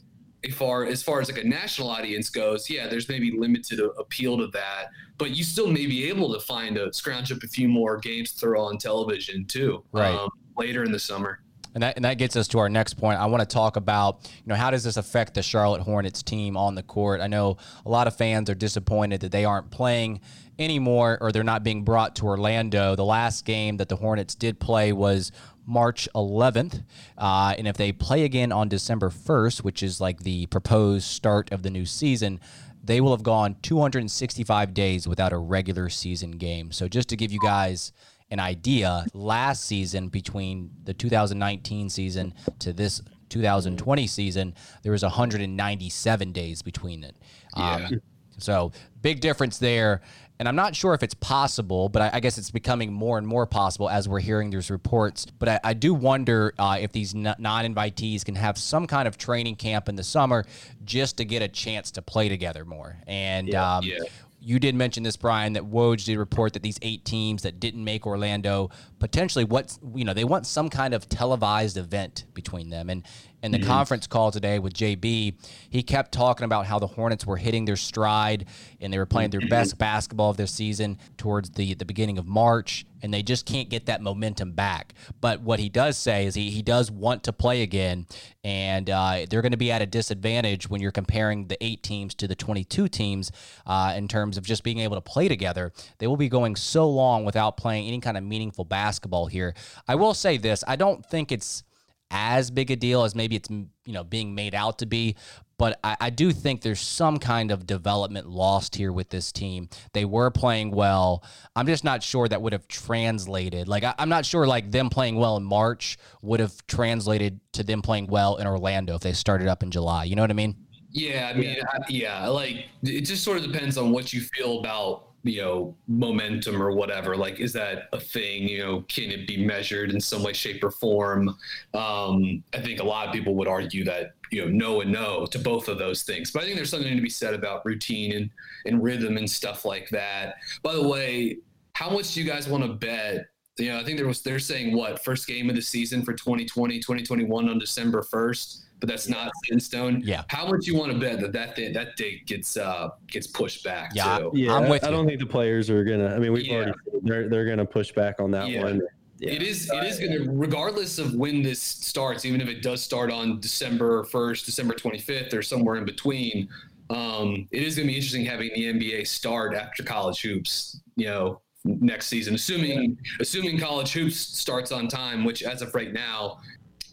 [0.44, 2.70] a far as far as like a national audience goes.
[2.70, 6.78] Yeah, there's maybe limited appeal to that, but you still may be able to find
[6.78, 9.84] a scrounge up a few more games to throw on television too.
[9.92, 10.14] Right.
[10.14, 11.40] Um, later in the summer.
[11.76, 13.20] And that, and that gets us to our next point.
[13.20, 16.56] I want to talk about, you know, how does this affect the Charlotte Hornets team
[16.56, 17.20] on the court?
[17.20, 20.22] I know a lot of fans are disappointed that they aren't playing
[20.60, 22.96] anymore or they're not being brought to Orlando.
[22.96, 25.32] The last game that the Hornets did play was
[25.66, 26.84] March 11th.
[27.18, 31.52] Uh, and if they play again on December 1st, which is like the proposed start
[31.52, 32.40] of the new season,
[32.84, 36.72] they will have gone 265 days without a regular season game.
[36.72, 37.94] So just to give you guys
[38.30, 46.32] an idea, last season between the 2019 season to this 2020 season, there was 197
[46.32, 47.16] days between it.
[47.56, 48.02] Um,
[48.38, 48.72] so
[49.02, 50.02] big difference there.
[50.40, 53.26] And I'm not sure if it's possible, but I, I guess it's becoming more and
[53.26, 55.26] more possible as we're hearing these reports.
[55.40, 59.18] But I, I do wonder uh, if these non invitees can have some kind of
[59.18, 60.46] training camp in the summer
[60.84, 62.98] just to get a chance to play together more.
[63.08, 64.00] And um, yeah.
[64.42, 67.84] you did mention this, Brian, that Woj did report that these eight teams that didn't
[67.84, 72.90] make Orlando potentially what you know they want some kind of televised event between them.
[72.90, 73.04] And
[73.44, 75.36] in the conference call today with JB,
[75.70, 78.46] he kept talking about how the Hornets were hitting their stride
[78.80, 82.26] and they were playing their best basketball of their season towards the the beginning of
[82.26, 84.94] March, and they just can't get that momentum back.
[85.20, 88.08] But what he does say is he he does want to play again,
[88.46, 92.16] and uh, they're going to be at a disadvantage when you're comparing the eight teams
[92.16, 93.32] to the 22 teams
[93.66, 95.74] uh, in terms of just being able to play together.
[95.98, 99.54] They will be going so long without playing any kind of meaningful basketball here.
[99.86, 101.64] I will say this: I don't think it's
[102.14, 105.18] as big a deal as maybe it's you know being made out to be.
[105.58, 109.70] But I, I do think there's some kind of development lost here with this team.
[109.94, 111.24] They were playing well.
[111.56, 113.68] I'm just not sure that would have translated.
[113.68, 117.64] Like I, I'm not sure like them playing well in March would have translated to
[117.64, 120.06] them playing well in Orlando if they started up in July.
[120.06, 120.56] You know what I mean?
[120.92, 121.58] Yeah, I mean,
[121.90, 126.62] yeah, like it just sort of depends on what you feel about you know momentum
[126.62, 127.16] or whatever.
[127.16, 128.48] Like, is that a thing?
[128.48, 131.30] You know, can it be measured in some way, shape, or form?
[131.74, 135.26] Um, I think a lot of people would argue that you know no and no
[135.28, 136.32] to both of those things.
[136.32, 138.30] But I think there's something to be said about routine and
[138.66, 140.36] and rhythm and stuff like that.
[140.62, 141.38] By the way,
[141.74, 143.28] how much do you guys want to bet?
[143.58, 146.14] You know, I think there was they're saying what first game of the season for
[146.14, 150.02] 2020, 2021 on December 1st but that's not set in stone.
[150.04, 150.24] Yeah.
[150.28, 153.64] How much you want to bet that that day, that date gets uh gets pushed
[153.64, 153.92] back?
[153.96, 154.20] Yeah.
[154.20, 154.32] Too?
[154.34, 154.94] Yeah, I'm with I you.
[154.94, 156.14] don't think the players are gonna.
[156.14, 156.56] I mean, we've Yeah.
[156.56, 158.64] already they're they're gonna push back on that Yeah.
[158.64, 158.82] one.
[159.20, 159.32] Yeah.
[159.32, 159.70] It is.
[159.72, 163.40] It is going to, regardless of when this starts, even if it does start on
[163.40, 166.50] December first, December twenty fifth, or somewhere in between.
[166.90, 170.82] Um, it is going to be interesting having the NBA start after college hoops.
[170.98, 175.94] You know, next season, assuming assuming college hoops starts on time, which as of right
[175.94, 176.40] now,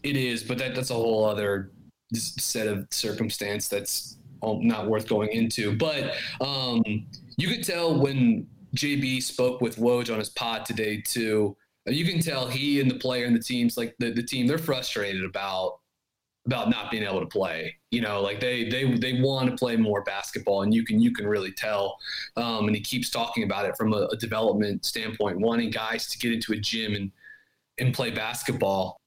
[0.05, 0.45] it is.
[0.45, 1.80] But that that's a whole other s-
[2.15, 5.77] set of circumstance that's not worth going into.
[5.77, 6.83] But um,
[7.37, 8.47] you could tell when
[8.77, 11.57] JB spoke with Woj on his pod today too.
[11.87, 14.59] You can tell he and the player and the teams, like the, the team, they're
[14.59, 15.79] frustrated about
[16.47, 17.77] about not being able to play.
[17.91, 21.13] You know, like they they they want to play more basketball, and you can you
[21.13, 21.99] can really tell.
[22.37, 26.19] Um, and he keeps talking about it from a, a development standpoint, wanting guys to
[26.19, 27.11] get into a gym and
[27.79, 29.00] and play basketball.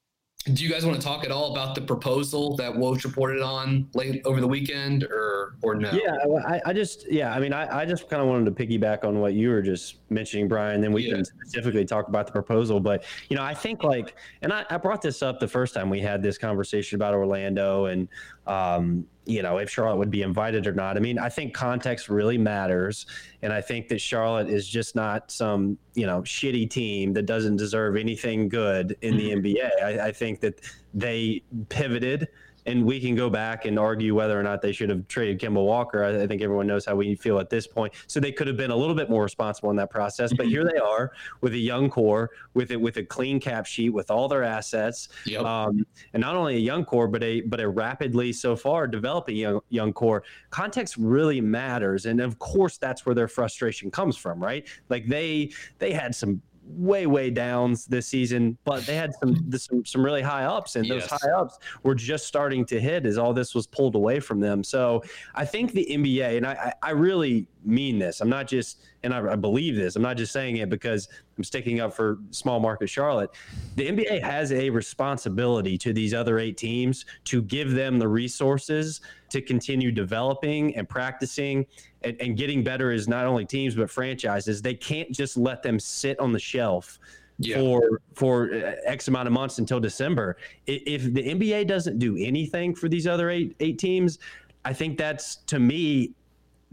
[0.45, 3.87] Do you guys want to talk at all about the proposal that Woj reported on
[3.93, 5.89] late over the weekend, or or no?
[5.91, 9.05] Yeah, I, I just yeah, I mean, I, I just kind of wanted to piggyback
[9.05, 10.81] on what you were just mentioning, Brian.
[10.81, 11.15] Then we Yeah.
[11.15, 12.81] can specifically talk about the proposal.
[12.81, 15.89] But you know, I think like, and I, I brought this up the first time
[15.89, 18.09] we had this conversation about Orlando and
[18.45, 20.97] um, you know if Charlotte would be invited or not.
[20.97, 23.05] I mean, I think context really matters,
[23.41, 27.57] and I think that Charlotte is just not some you know shitty team that doesn't
[27.57, 29.45] deserve anything good in the mm-hmm.
[29.45, 29.83] NBA.
[29.83, 30.61] I, I think that
[30.93, 32.27] they pivoted
[32.65, 35.63] and we can go back and argue whether or not they should have traded Kemba
[35.63, 36.03] Walker.
[36.03, 37.93] I, I think everyone knows how we feel at this point.
[38.07, 40.33] So they could have been a little bit more responsible in that process.
[40.33, 43.89] But here they are with a young core, with it with a clean cap sheet,
[43.89, 45.43] with all their assets, Yep.
[45.43, 49.35] um, and not only a young core, but a but a rapidly so far developing
[49.35, 50.23] young young core.
[50.49, 54.67] Context really matters, and of course that's where their frustration comes from, right?
[54.89, 59.85] Like they they had some way way downs this season but they had some some,
[59.85, 61.21] some really high ups and those Yes.
[61.23, 64.63] high ups were just starting to hit as all this was pulled away from them
[64.63, 65.03] so
[65.35, 69.33] i think the nba and i I really mean this i'm not just and I,
[69.33, 72.89] I believe this i'm not just saying it because i'm sticking up for small market
[72.89, 73.29] charlotte
[73.75, 79.01] the nba has a responsibility to these other eight teams to give them the resources
[79.29, 81.65] to continue developing and practicing
[82.03, 85.79] and, and getting better as not only teams but franchises they can't just let them
[85.79, 86.99] sit on the shelf
[87.39, 87.57] Yeah.
[87.59, 90.37] for for uh, X amount of months until December.
[90.67, 94.19] If the NBA doesn't do anything for these other eight eight teams,
[94.65, 96.13] I think that's to me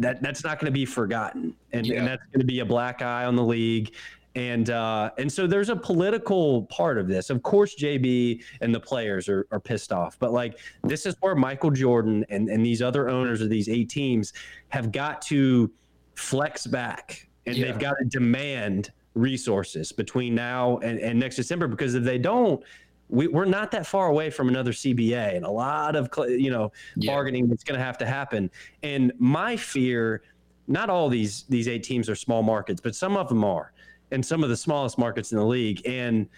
[0.01, 1.99] that that's not going to be forgotten, and, Yeah.
[2.01, 3.95] and that's going to be a black eye on the league.
[4.37, 7.31] And uh, and so there's a political part of this.
[7.31, 11.35] Of course, JB and the players are, are pissed off, but like this is where
[11.35, 14.33] Michael Jordan and, and these other owners of these eight teams
[14.69, 15.71] have got to
[16.15, 17.67] flex back and Yeah.
[17.67, 22.63] they've got to demand resources between now and, and next December because if they don't,
[23.11, 26.73] we, we're not that far away from another CBA and a lot of you know
[26.96, 27.12] Yeah.
[27.12, 28.51] bargaining that's going to have to happen.
[28.83, 30.23] And my fear,
[30.68, 33.73] not all these these eight teams are small markets, but some of them are,
[34.11, 35.87] and some of the smallest markets in the league.
[35.87, 36.29] And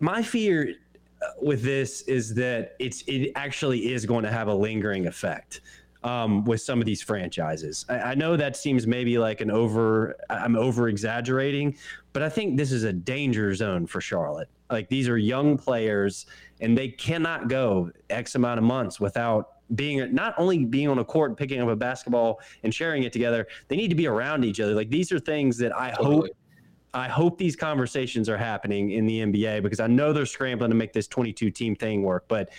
[0.00, 0.74] my fear
[1.22, 5.62] uh, with this is that it's it actually is going to have a lingering effect
[6.02, 7.84] um, with some of these franchises.
[7.88, 11.76] I, I know that seems maybe like an over I'm over exaggerating,
[12.12, 14.48] but I think this is a danger zone for Charlotte.
[14.70, 16.26] Like these are young players,
[16.60, 21.04] and they cannot go X amount of months without being not only being on a
[21.04, 23.46] court, picking up a basketball and sharing it together.
[23.68, 24.74] They need to be around each other.
[24.74, 26.26] Like these are things that I hope
[26.92, 30.76] I hope these conversations are happening in the NBA because I know they're scrambling to
[30.76, 32.24] make this 22 team thing work.
[32.26, 32.50] But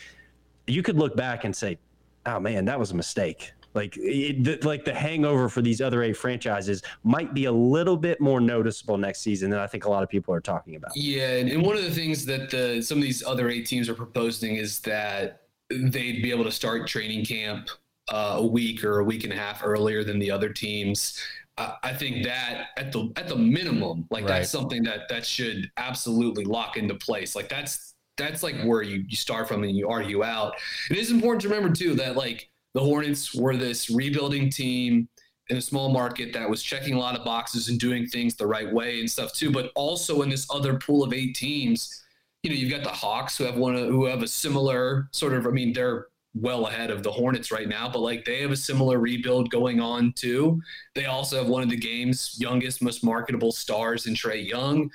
[0.68, 1.78] you could look back and say,
[2.26, 6.04] "Oh man, that was a mistake." Like, it, the, like the hangover for these other
[6.04, 9.90] eight franchises might be a little bit more noticeable next season than I think a
[9.90, 10.92] lot of people are talking about.
[10.96, 13.90] Yeah, and, and one of the things that the some of these other eight teams
[13.90, 17.70] are proposing is that they'd be able to start training camp
[18.12, 21.18] uh, a week or a week and a half earlier than the other teams.
[21.58, 24.40] I, I think that at the at the minimum, like Right.
[24.40, 27.36] that's something that that should absolutely lock into place.
[27.36, 30.54] Like that's that's like where you, you start from and you argue out.
[30.90, 35.08] It is important to remember too that like the Hornets were this rebuilding team
[35.50, 38.48] in a small market that was checking a lot of boxes and doing things the
[38.48, 39.52] right way and stuff too.
[39.52, 42.04] But also in this other pool of eight teams,
[42.44, 45.34] you know, you've got the Hawks who have one of, who have a similar sort
[45.34, 45.46] of.
[45.46, 48.58] I mean, they're well ahead of the Hornets right now, but like they have a
[48.58, 50.62] similar rebuild going on too.
[50.96, 54.90] They also have one of the game's youngest, most marketable stars in Trae Young.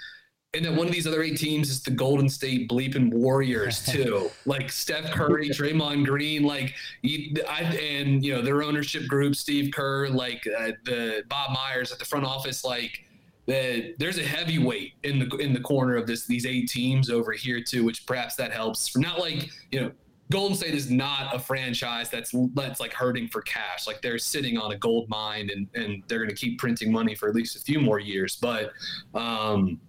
[0.56, 4.30] And then one of these other eight teams is the Golden State bleeping Warriors too,
[4.46, 10.08] like Steph Curry, Draymond Green, like I, and you know their ownership group, Steve Kerr,
[10.08, 13.04] like uh, the Bob Myers at the front office, like
[13.44, 17.32] the, there's a heavyweight in the in the corner of this these eight teams over
[17.32, 18.96] here too, which perhaps that helps.
[18.96, 19.92] Not like you know
[20.30, 23.86] Golden State is not a franchise that's that's like hurting for cash.
[23.86, 27.14] Like they're sitting on a gold mine and and they're going to keep printing money
[27.14, 28.36] for at least a few more years.
[28.36, 28.72] But
[29.14, 29.80] um,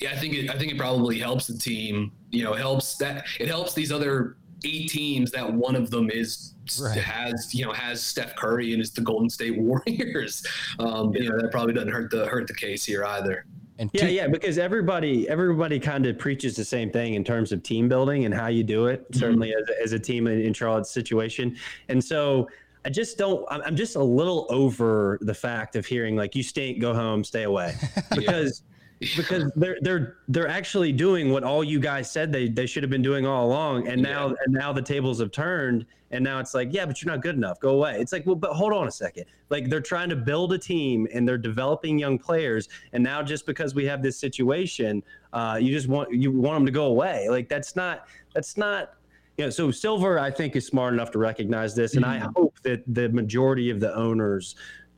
[0.00, 2.12] yeah, I think it, I think it probably helps the team.
[2.30, 6.54] You know, helps that it helps these other eight teams that one of them is
[6.80, 6.98] Right.
[7.00, 10.46] has you know has Steph Curry and is the Golden State Warriors.
[10.78, 13.44] Um, you know that probably doesn't hurt the hurt the case here either.
[13.78, 17.50] And Yeah, two- yeah, because everybody everybody kind of preaches the same thing in terms
[17.50, 19.04] of team building and how you do it.
[19.12, 21.56] Certainly as, a- as a team in, in Charlotte's situation,
[21.88, 22.48] and so
[22.84, 23.44] I just don't.
[23.50, 27.24] I'm I'm just a little over the fact of hearing like you stink, go home,
[27.24, 27.74] stay away,
[28.14, 28.62] because
[29.16, 32.90] because they're they're they're actually doing what all you guys said they, they should have
[32.90, 33.88] been doing all along.
[33.88, 34.34] And now yeah.
[34.44, 37.34] and now the tables have turned and now it's like yeah but you're not good
[37.34, 37.58] enough.
[37.60, 37.98] Go away.
[37.98, 39.24] It's like well but hold on a second.
[39.48, 42.68] Like they're trying to build a team and they're developing young players.
[42.92, 46.66] And now just because we have this situation uh, you just want you want them
[46.66, 47.28] to go away.
[47.28, 48.94] Like that's not that's not
[49.40, 52.26] you know, so Silver, I think, is smart enough to recognize this, and mm-hmm.
[52.26, 54.54] I hope that the majority of the owners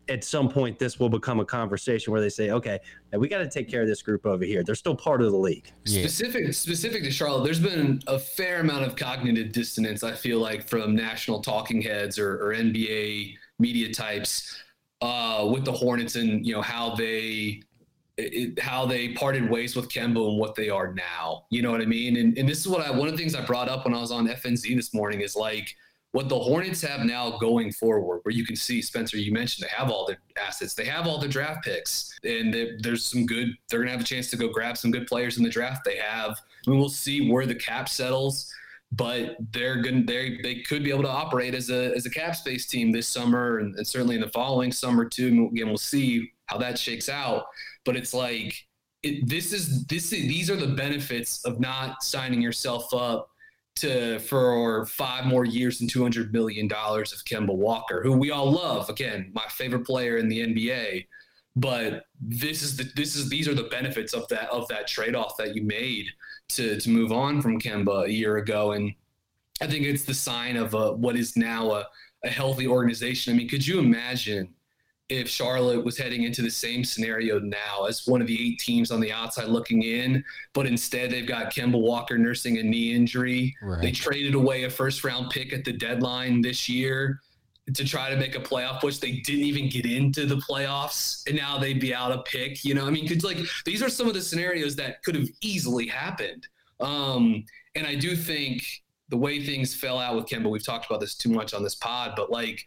[0.09, 2.80] at some point this will become a conversation where they say, okay,
[3.12, 4.62] we got to take care of this group over here.
[4.62, 5.70] They're still part of the league.
[5.84, 6.00] Yeah.
[6.00, 10.03] Specific specific to Charlotte, there's been a fair amount of cognitive dissonance.
[10.03, 14.59] I feel like from national talking heads or, or NBA media types
[15.00, 17.62] uh, with the Hornets and you know how they.
[18.18, 21.46] It, how they parted ways with Kemba and what they are now.
[21.48, 22.18] You know what I mean?
[22.18, 24.00] And, and this is what I, one of the things I brought up when I
[24.00, 25.74] was on FNZ this morning is like,
[26.12, 29.74] what the Hornets have now going forward, where you can see Spencer, you mentioned they
[29.74, 33.48] have all their assets, they have all their draft picks, and there's some good.
[33.68, 35.84] They're gonna have a chance to go grab some good players in the draft.
[35.84, 36.38] They have.
[36.66, 38.52] I mean, we'll see where the cap settles,
[38.92, 42.36] but they're going they they could be able to operate as a as a cap
[42.36, 45.28] space team this summer and, and certainly in the following summer too.
[45.28, 47.46] And again, we'll see how that shakes out.
[47.86, 48.66] But it's like
[49.02, 53.30] it, this is this is, these are the benefits of not signing yourself up
[53.77, 58.31] to for five more years and two hundred million dollars of Kemba Walker, who we
[58.31, 58.89] all love.
[58.89, 61.07] Again, my favorite player in the NBA.
[61.55, 65.14] But this is the this is these are the benefits of that of that trade
[65.14, 66.07] off that you made
[66.51, 68.95] to to move on from Kemba a year ago, and
[69.61, 71.87] I think it's the sign of a, what is now a,
[72.25, 73.35] a healthy organization.
[73.35, 74.55] I mean, could you imagine?
[75.18, 78.90] If Charlotte was heading into the same scenario now as one of the eight teams
[78.90, 83.54] on the outside looking in, but instead they've got Kemba Walker nursing a knee injury.
[83.62, 83.82] Right.
[83.82, 87.20] They traded away a first round pick at the deadline this year
[87.74, 88.98] to try to make a playoff push.
[88.98, 92.64] They didn't even get into the playoffs, and now they'd be out a pick.
[92.64, 95.28] You know, I mean, because like these are some of the scenarios that could have
[95.40, 96.46] easily happened.
[96.80, 97.44] Um,
[97.74, 98.64] and I do think
[99.08, 101.74] the way things fell out with Kemba, we've talked about this too much on this
[101.74, 102.64] pod, but like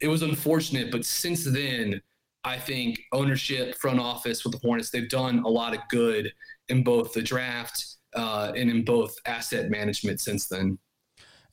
[0.00, 2.00] it was unfortunate, but since then,
[2.44, 6.32] I think ownership, front office with the Hornets, they've done a lot of good
[6.68, 7.84] in both the draft
[8.14, 10.78] uh, and in both asset management since then.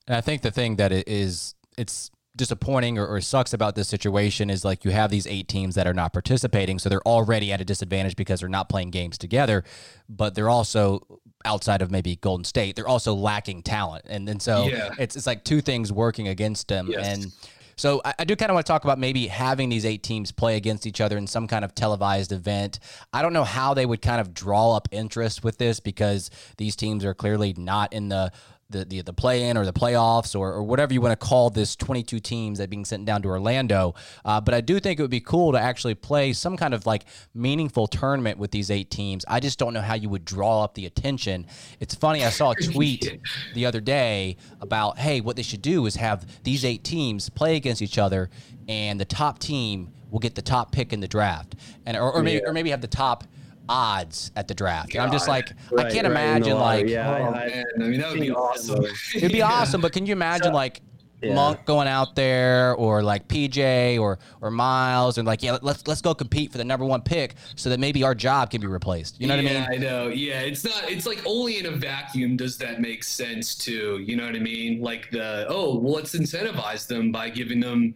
[0.08, 4.50] And I think the thing that is it's disappointing or, or, sucks about this situation
[4.50, 7.62] is like you have these eight teams that are not participating, so they're already at
[7.62, 9.64] a disadvantage because they're not playing games together,
[10.10, 14.68] but they're also outside of maybe Golden State, they're also lacking talent, and then so
[14.68, 14.90] yeah.
[14.98, 17.06] it's it's like two things working against them, yes.
[17.06, 17.32] and
[17.76, 20.32] so I, I do kind of want to talk about maybe having these eight teams
[20.32, 22.80] play against each other in some kind of televised event.
[23.12, 26.76] I don't know how they would kind of draw up interest with this because these
[26.76, 28.32] teams are clearly not in the
[28.70, 31.50] the the, the play in or the playoffs or, or whatever you want to call
[31.50, 33.96] this 22 teams that being sent down to Orlando.
[34.26, 36.86] Uh, but I do think it would be cool to actually play some kind of
[36.86, 39.26] like meaningful tournament with these eight teams.
[39.28, 41.48] I just don't know how you would draw up the attention.
[41.80, 42.24] It's funny.
[42.24, 43.20] I saw a tweet
[43.54, 47.56] the other day about hey, what they should do is have these eight teams play
[47.56, 48.30] against each other,
[48.68, 51.56] and the top team will get the top pick in the draft,
[51.86, 52.50] and or, or maybe yeah.
[52.50, 53.24] or maybe have the top
[53.70, 54.94] odds at the draft.
[54.94, 57.66] And I'm just like, right, I can't right, imagine like, yeah, oh, I, man.
[57.76, 58.86] I mean, that would be awesome.
[59.16, 59.48] It'd be yeah.
[59.48, 60.82] awesome, but can you imagine so, like
[61.24, 61.36] yeah.
[61.36, 66.02] Monk going out there or like PJ or or Miles and like, yeah, let's let's
[66.02, 69.20] go compete for the number one pick so that maybe our job can be replaced.
[69.22, 69.68] You know what I mean?
[69.70, 70.08] I know.
[70.10, 70.90] Yeah, it's not.
[70.90, 74.04] It's like only in a vacuum does that make sense too.
[74.06, 74.82] You know what I mean?
[74.82, 77.96] Like the oh, well, let's incentivize them by giving them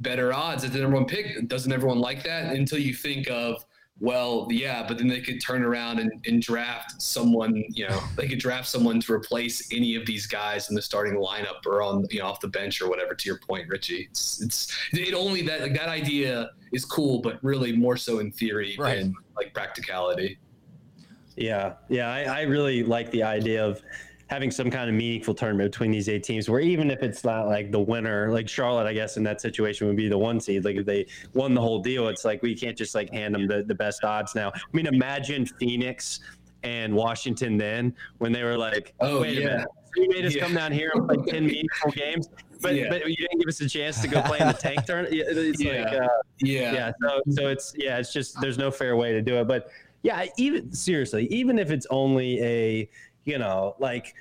[0.00, 1.48] better odds at the number one pick.
[1.48, 2.54] Doesn't everyone like that?
[2.54, 3.64] Until you think of
[4.00, 8.28] well, yeah, but then they could turn around and, and, draft someone, you know, they
[8.28, 12.06] could draft someone to replace any of these guys in the starting lineup or on,
[12.10, 13.14] you know, off the bench or whatever.
[13.14, 17.42] To your point, Richie, it's, it's it only that like that idea is cool, but
[17.42, 18.98] really more so in theory right.
[18.98, 20.38] than like practicality.
[21.34, 23.82] Yeah, yeah, I, I really like the idea of
[24.28, 27.46] having some kind of meaningful tournament between these eight teams where even if it's not
[27.46, 30.64] like the winner like charlotte i guess in that situation would be the one seed
[30.64, 33.46] like if they won the whole deal it's like we can't just like hand them
[33.46, 36.20] the, the best odds now i mean imagine phoenix
[36.62, 39.40] and washington then when they were like oh wait yeah.
[39.40, 40.42] a minute you made us yeah.
[40.42, 42.28] come down here and play 10 meaningful games
[42.60, 42.88] but yeah.
[42.88, 45.60] but you didn't give us a chance to go play in the tank tournament it's
[45.60, 45.84] yeah.
[45.84, 46.08] like uh,
[46.40, 49.48] yeah yeah so so it's yeah it's just there's no fair way to do it
[49.48, 49.70] but
[50.02, 52.88] yeah even seriously even if it's only a
[53.28, 54.14] you know, like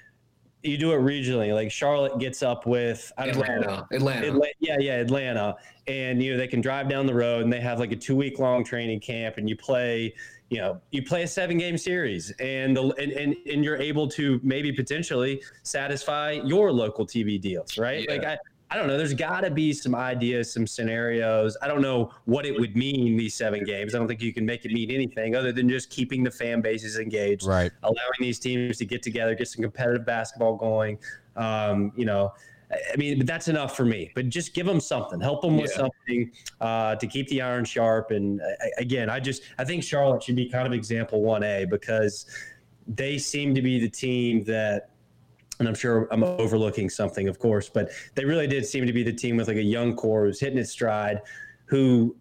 [0.64, 1.54] you do it regionally.
[1.54, 4.28] Like Charlotte gets up with Atlanta, know, Atlanta.
[4.28, 4.54] Atlanta.
[4.60, 5.56] Yeah, yeah, Atlanta.
[5.88, 8.18] And you know, they can drive down the road and they have like a two
[8.18, 10.14] week long training camp and you play,
[10.50, 14.10] you know, you play a seven game series and the and, and, and you're able
[14.10, 18.06] to maybe potentially satisfy your local TV deals, right?
[18.06, 18.16] Yeah.
[18.16, 18.38] Like I
[18.70, 18.98] I don't know.
[18.98, 21.56] There's got to be some ideas, some scenarios.
[21.62, 23.96] I don't know what it would mean these seven games.
[23.96, 26.60] I don't think you can make it mean anything other than just keeping the fan
[26.62, 27.72] bases engaged, right?
[27.84, 30.98] Allowing these teams to get together, get some competitive basketball going.
[31.38, 32.34] Um, you know,
[32.72, 34.12] I mean, but that's enough for me.
[34.14, 38.12] But just give them something, help them with something uh, to keep the iron sharp.
[38.12, 38.46] And uh,
[38.78, 42.26] again, I just I think Charlotte should be kind of example one A because
[42.86, 44.90] they seem to be the team that
[45.60, 49.04] and I'm sure I'm overlooking something, of course, but they really did seem to be
[49.04, 51.22] the team with like a young core who's hitting its stride,
[51.66, 52.16] who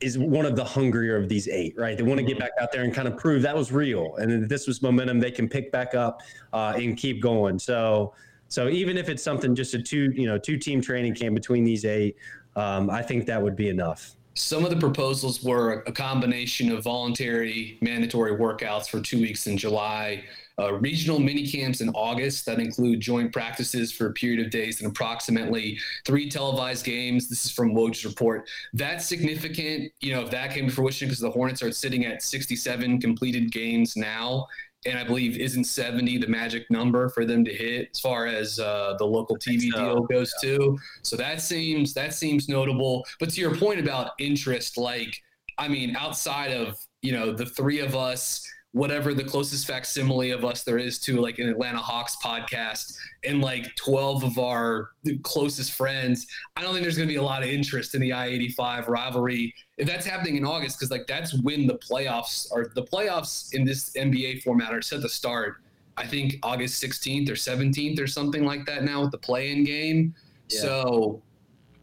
[0.00, 1.96] is one of the hungrier of these eight, right?
[1.96, 4.48] They want to get back out there and kind of prove that was real, and
[4.48, 6.22] this was momentum they can pick back up
[6.52, 7.58] uh, and keep going.
[7.58, 8.14] So,
[8.48, 11.64] so even if it's something just a two, you know, two team training camp between
[11.64, 12.16] these eight,
[12.56, 14.14] um, I think that would be enough.
[14.34, 19.58] Some of the proposals were a combination of voluntary, mandatory workouts for two weeks in
[19.58, 20.24] July
[20.58, 24.80] uh, regional mini camps in August that include joint practices for a period of days
[24.80, 27.28] and approximately three televised games.
[27.28, 28.48] This is from Woj's report.
[28.72, 29.92] That's significant.
[30.00, 33.52] You know, if that came to fruition, because the Hornets are sitting at 67 completed
[33.52, 34.46] games now,
[34.86, 38.58] and I believe isn't 70 the magic number for them to hit as far as
[38.58, 40.56] uh, the local TV so, deal goes yeah.
[40.56, 40.78] too.
[41.02, 43.04] So that seems that seems notable.
[43.20, 45.20] But to your point about interest, like
[45.56, 50.44] I mean, outside of you know the three of us whatever the closest facsimile of
[50.44, 54.90] us there is to like an Atlanta Hawks podcast and like 12 of our
[55.22, 58.12] closest friends, I don't think there's going to be a lot of interest in the
[58.12, 59.54] I 85 rivalry.
[59.78, 63.64] If that's happening in August, because like that's when the playoffs are the playoffs in
[63.64, 65.56] this NBA format are set to start.
[65.96, 70.14] I think August 16th or 17th or something like that now with the play-in game.
[70.48, 70.60] Yeah.
[70.60, 71.22] So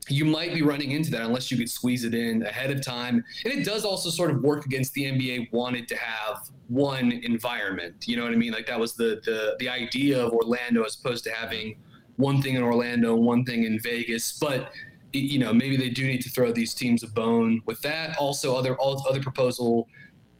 [0.09, 3.23] you might be running into that unless you could squeeze it in ahead of time.
[3.43, 7.95] And it does also sort of work against the NBA wanted to have one environment.
[8.07, 8.51] You know what I mean?
[8.51, 11.77] Like that was the the the idea of Orlando as opposed to having
[12.17, 14.37] one thing in Orlando, one thing in Vegas.
[14.39, 14.71] But
[15.11, 18.17] you know, maybe they do need to throw these teams a bone with that.
[18.17, 19.87] Also, other other proposal.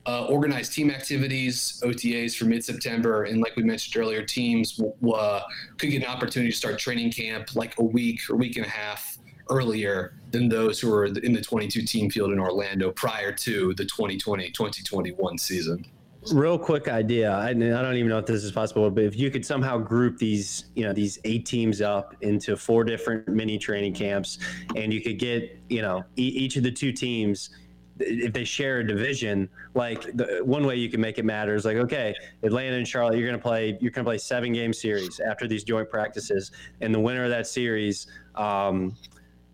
[0.08, 4.80] Uh, organized team activities, OTAs for mid-September, and like we mentioned earlier, teams
[5.12, 5.42] uh,
[5.80, 8.70] could get an opportunity to start training camp like a week or week and a
[8.70, 9.18] half
[9.50, 13.86] earlier than those who were in the 22 team field in Orlando prior to the
[13.86, 15.86] 2020 2021 season.
[16.32, 17.32] Real quick idea.
[17.32, 20.18] I, I don't even know if this is possible, but if you could somehow group
[20.18, 24.40] these, you know, these eight teams up into four different mini training camps,
[24.76, 27.52] and you could get, you know, e- each of the two teams
[28.00, 31.66] if they share a division, like the, one way you can make it matter is
[31.66, 35.48] like, okay, Atlanta and Charlotte, you're gonna play, you're gonna play seven game series after
[35.48, 38.96] these joint practices, and the winner of that series, um,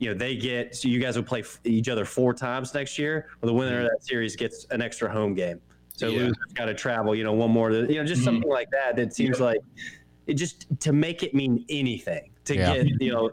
[0.02, 3.28] you know they get so you guys will play each other four times next year.
[3.40, 5.62] Well, the winner of that series gets an extra home game.
[5.94, 6.24] So yeah.
[6.24, 7.14] loser's got to travel.
[7.14, 7.72] You know, one more.
[7.72, 8.24] You know, just mm-hmm.
[8.24, 8.96] something like that.
[8.96, 9.46] That seems yeah.
[9.46, 9.60] like
[10.26, 12.82] it just to make it mean anything to yeah.
[12.82, 13.32] get you know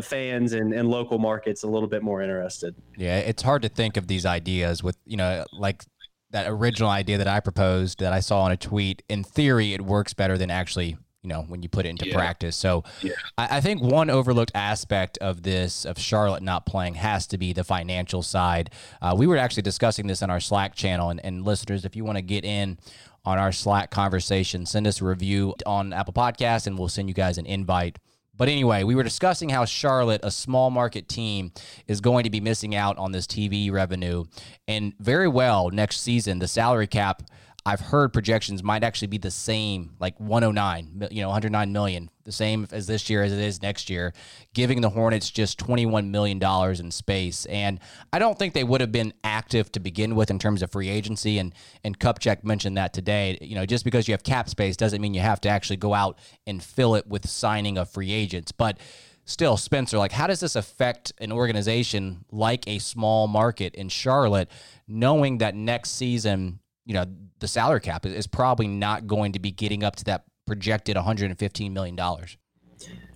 [0.00, 2.76] fans and, and local markets a little bit more interested.
[2.96, 5.82] Yeah, it's hard to think of these ideas with you know like
[6.30, 9.02] that original idea that I proposed that I saw on a tweet.
[9.08, 12.14] In theory, it works better than actually you know when you put it into yeah.
[12.14, 12.54] practice.
[12.54, 13.12] So yeah.
[13.36, 17.52] I, I, think one overlooked aspect of this of Charlotte not playing has to be
[17.52, 18.70] the financial side.
[19.02, 22.04] Uh, we were actually discussing this on our Slack channel, and, and listeners, if you
[22.04, 22.78] want to get in
[23.24, 27.14] on our Slack conversation, send us a review on Apple Podcasts, and we'll send you
[27.14, 27.98] guys an invite.
[28.36, 31.50] But anyway, we were discussing how Charlotte, a small market team,
[31.88, 34.26] is going to be missing out on this TV revenue.
[34.68, 37.22] And very well next season, the salary cap
[37.66, 42.30] I've heard projections might actually be the same, like 109, you know, 109 million, the
[42.30, 44.14] same as this year as it is next year,
[44.54, 47.44] giving the Hornets just 21 million dollars in space.
[47.46, 47.80] And
[48.12, 50.88] I don't think they would have been active to begin with in terms of free
[50.88, 51.38] agency.
[51.40, 51.52] And
[51.82, 53.36] and Kupchak mentioned that today.
[53.40, 55.92] You know, just because you have cap space doesn't mean you have to actually go
[55.92, 58.78] out and fill it with signing of free agents, but
[59.24, 64.48] still, Spencer, like, how does this affect an organization like a small market in Charlotte,
[64.86, 67.04] knowing that next season you know,
[67.40, 71.74] the salary cap is, probably not going to be getting up to that projected 115
[71.74, 72.38] million dollars.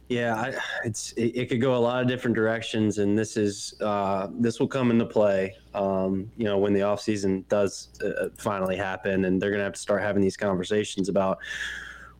[0.09, 0.55] Yeah, I,
[0.85, 4.59] it's it, it, could go a lot of different directions, and this is uh, this
[4.59, 5.55] will come into play.
[5.73, 9.75] Um, you know, when the offseason does uh, finally happen, and they're going to have
[9.75, 11.39] to start having these conversations about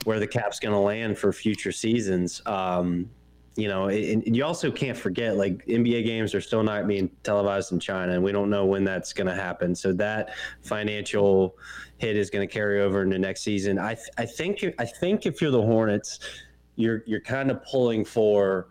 [0.05, 2.41] where the cap's going to land for future seasons.
[2.47, 3.11] Um,
[3.61, 7.73] you know, and you also can't forget like NBA games are still not being televised
[7.73, 9.75] in China, and we don't know when that's going to happen.
[9.75, 10.31] So that
[10.63, 11.57] financial
[11.99, 13.79] hit is going to carry over into next season.
[13.79, 16.21] I th- I think I think if you're the Hornets,
[16.77, 18.69] you're you're kind of pulling for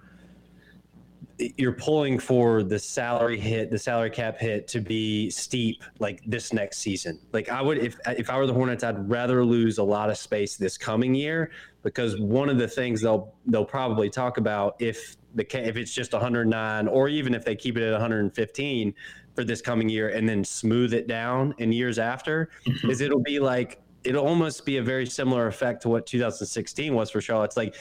[1.40, 6.52] you're pulling for the salary hit, the salary cap hit to be steep like this
[6.52, 7.20] next season.
[7.32, 10.18] Like I would if if I were the Hornets, I'd rather lose a lot of
[10.18, 11.52] space this coming year
[11.84, 16.12] because one of the things they'll they'll probably talk about if the if it's just
[16.12, 18.94] 109 or even if they keep it at 115
[19.36, 22.90] for this coming year and then smooth it down in years after mm-hmm.
[22.90, 27.10] is it'll be like it'll almost be a very similar effect to what 2016 was
[27.10, 27.46] for Charlotte.
[27.46, 27.76] It's like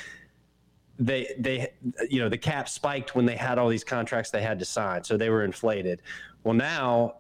[0.98, 1.72] they they
[2.08, 5.04] you know the cap spiked when they had all these contracts they had to sign,
[5.04, 6.02] so they were inflated.
[6.44, 7.16] Well, now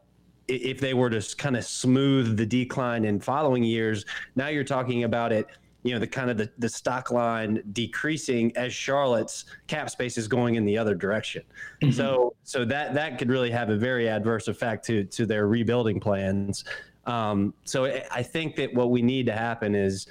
[0.48, 5.04] if they were to kind of smooth the decline in following years, now you're talking
[5.04, 5.46] about it.
[5.84, 10.26] You know the kind of the, the stock line decreasing as Charlotte's cap space is
[10.26, 11.42] going in the other direction.
[11.80, 11.92] Mm-hmm.
[11.92, 16.00] So so that that could really have a very adverse effect to to their rebuilding
[16.00, 16.64] plans.
[17.06, 20.08] Um, so I think that what we need to happen is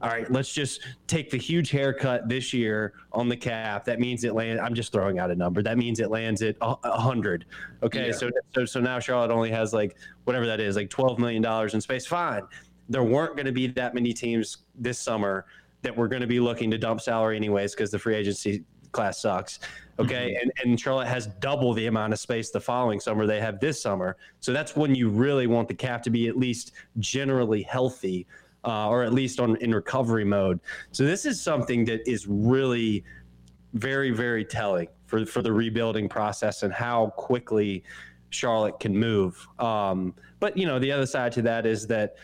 [0.00, 3.84] all right, let's just take the huge haircut this year on the cap.
[3.84, 4.62] That means it lands.
[4.64, 5.60] I'm just throwing out a number.
[5.60, 7.46] That means it lands at a hundred.
[7.82, 8.12] Okay, yeah.
[8.12, 11.74] so, so so now Charlotte only has like whatever that is, like twelve million dollars
[11.74, 12.06] in space.
[12.06, 12.42] Fine.
[12.88, 15.46] There weren't going to be that many teams this summer
[15.82, 19.20] that were going to be looking to dump salary anyways because the free agency class
[19.20, 19.58] sucks.
[19.98, 20.42] Okay, mm-hmm.
[20.42, 23.82] and and Charlotte has double the amount of space the following summer they have this
[23.82, 24.16] summer.
[24.38, 26.70] So that's when you really want the cap to be at least
[27.00, 28.28] generally healthy
[28.64, 30.60] uh, or at least on in recovery mode.
[30.92, 33.04] So this is something that is really
[33.74, 37.84] very very telling for for the rebuilding process and how quickly
[38.30, 39.46] Charlotte can move.
[39.58, 42.16] Um, but you know the other side to that is that.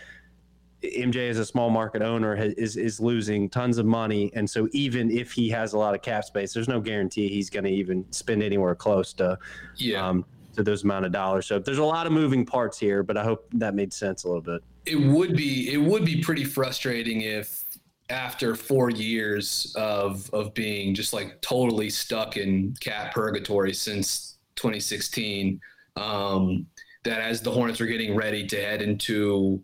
[0.99, 5.11] MJ as a small market owner is is losing tons of money, and so even
[5.11, 8.05] if he has a lot of cap space, there's no guarantee he's going to even
[8.12, 9.39] spend anywhere close to
[9.76, 10.07] yeah.
[10.07, 11.46] Um, to those amount of dollars.
[11.46, 14.28] So there's a lot of moving parts here, but I hope that made sense a
[14.28, 17.64] little bit it would be it would be pretty frustrating if
[18.11, 25.61] after four years of of being just like totally stuck in cap purgatory since 2016
[25.96, 26.66] um,
[27.05, 29.62] that as the hornets are getting ready to head into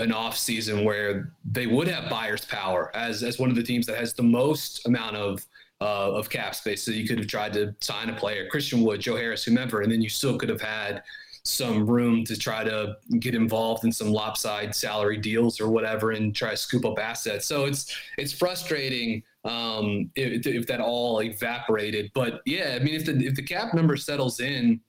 [0.00, 3.86] an off season where they would have buyer's power as as one of the teams
[3.86, 5.46] that has the most amount of
[5.80, 9.00] uh, of cap space so you could have tried to sign a player christian wood
[9.00, 11.02] joe harris whomever and then you still could have had
[11.48, 16.34] some room to try to get involved in some lopsided salary deals or whatever and
[16.34, 17.46] try to scoop up assets.
[17.46, 22.10] So it's it's frustrating um, if, if that all evaporated.
[22.14, 24.80] But yeah, I mean, if the if the cap number settles in,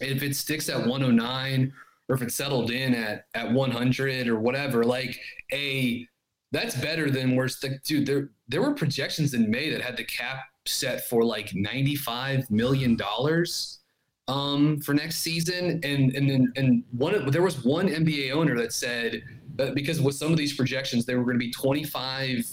[0.00, 1.72] if it sticks at 109
[2.08, 5.18] or if it settled in at at 100 or whatever, like
[5.52, 6.06] a
[6.52, 7.82] that's better than we're stuck.
[7.84, 12.50] Dude, there there were projections in May that had the cap set for like 95
[12.50, 13.80] million dollars
[14.28, 15.80] um, for next season.
[15.82, 19.22] And and then and one there was one NBA owner that said
[19.74, 22.46] because with some of these projections, there were going to be 25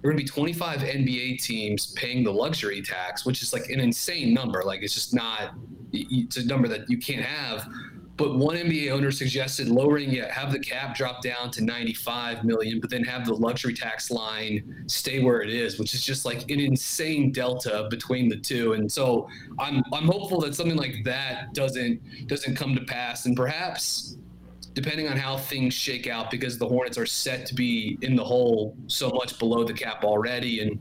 [0.00, 3.68] there are going to be 25 NBA teams paying the luxury tax, which is like
[3.68, 4.62] an insane number.
[4.64, 5.54] Like it's just not
[5.92, 7.68] it's a number that you can't have.
[8.18, 12.80] But one NBA owner suggested lowering it, have the cap drop down to 95 million,
[12.80, 16.50] but then have the luxury tax line stay where it is, which is just like
[16.50, 18.72] an insane delta between the two.
[18.72, 19.28] And so
[19.60, 23.26] I'm I'm hopeful that something like that doesn't doesn't come to pass.
[23.26, 24.16] And perhaps
[24.74, 28.24] depending on how things shake out, because the Hornets are set to be in the
[28.24, 30.80] hole so much below the cap already and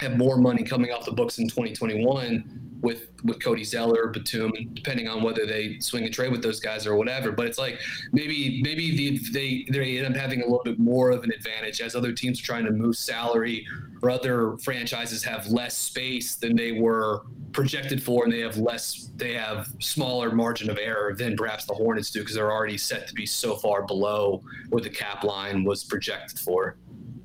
[0.00, 5.08] have more money coming off the books in 2021 with with Cody Zeller, Batum, depending
[5.08, 7.32] on whether they swing a trade with those guys or whatever.
[7.32, 7.78] But it's like
[8.12, 11.80] maybe maybe the, they they end up having a little bit more of an advantage
[11.80, 13.66] as other teams are trying to move salary,
[14.02, 17.22] or other franchises have less space than they were
[17.52, 21.74] projected for, and they have less they have smaller margin of error than perhaps the
[21.74, 25.64] Hornets do because they're already set to be so far below what the cap line
[25.64, 26.76] was projected for.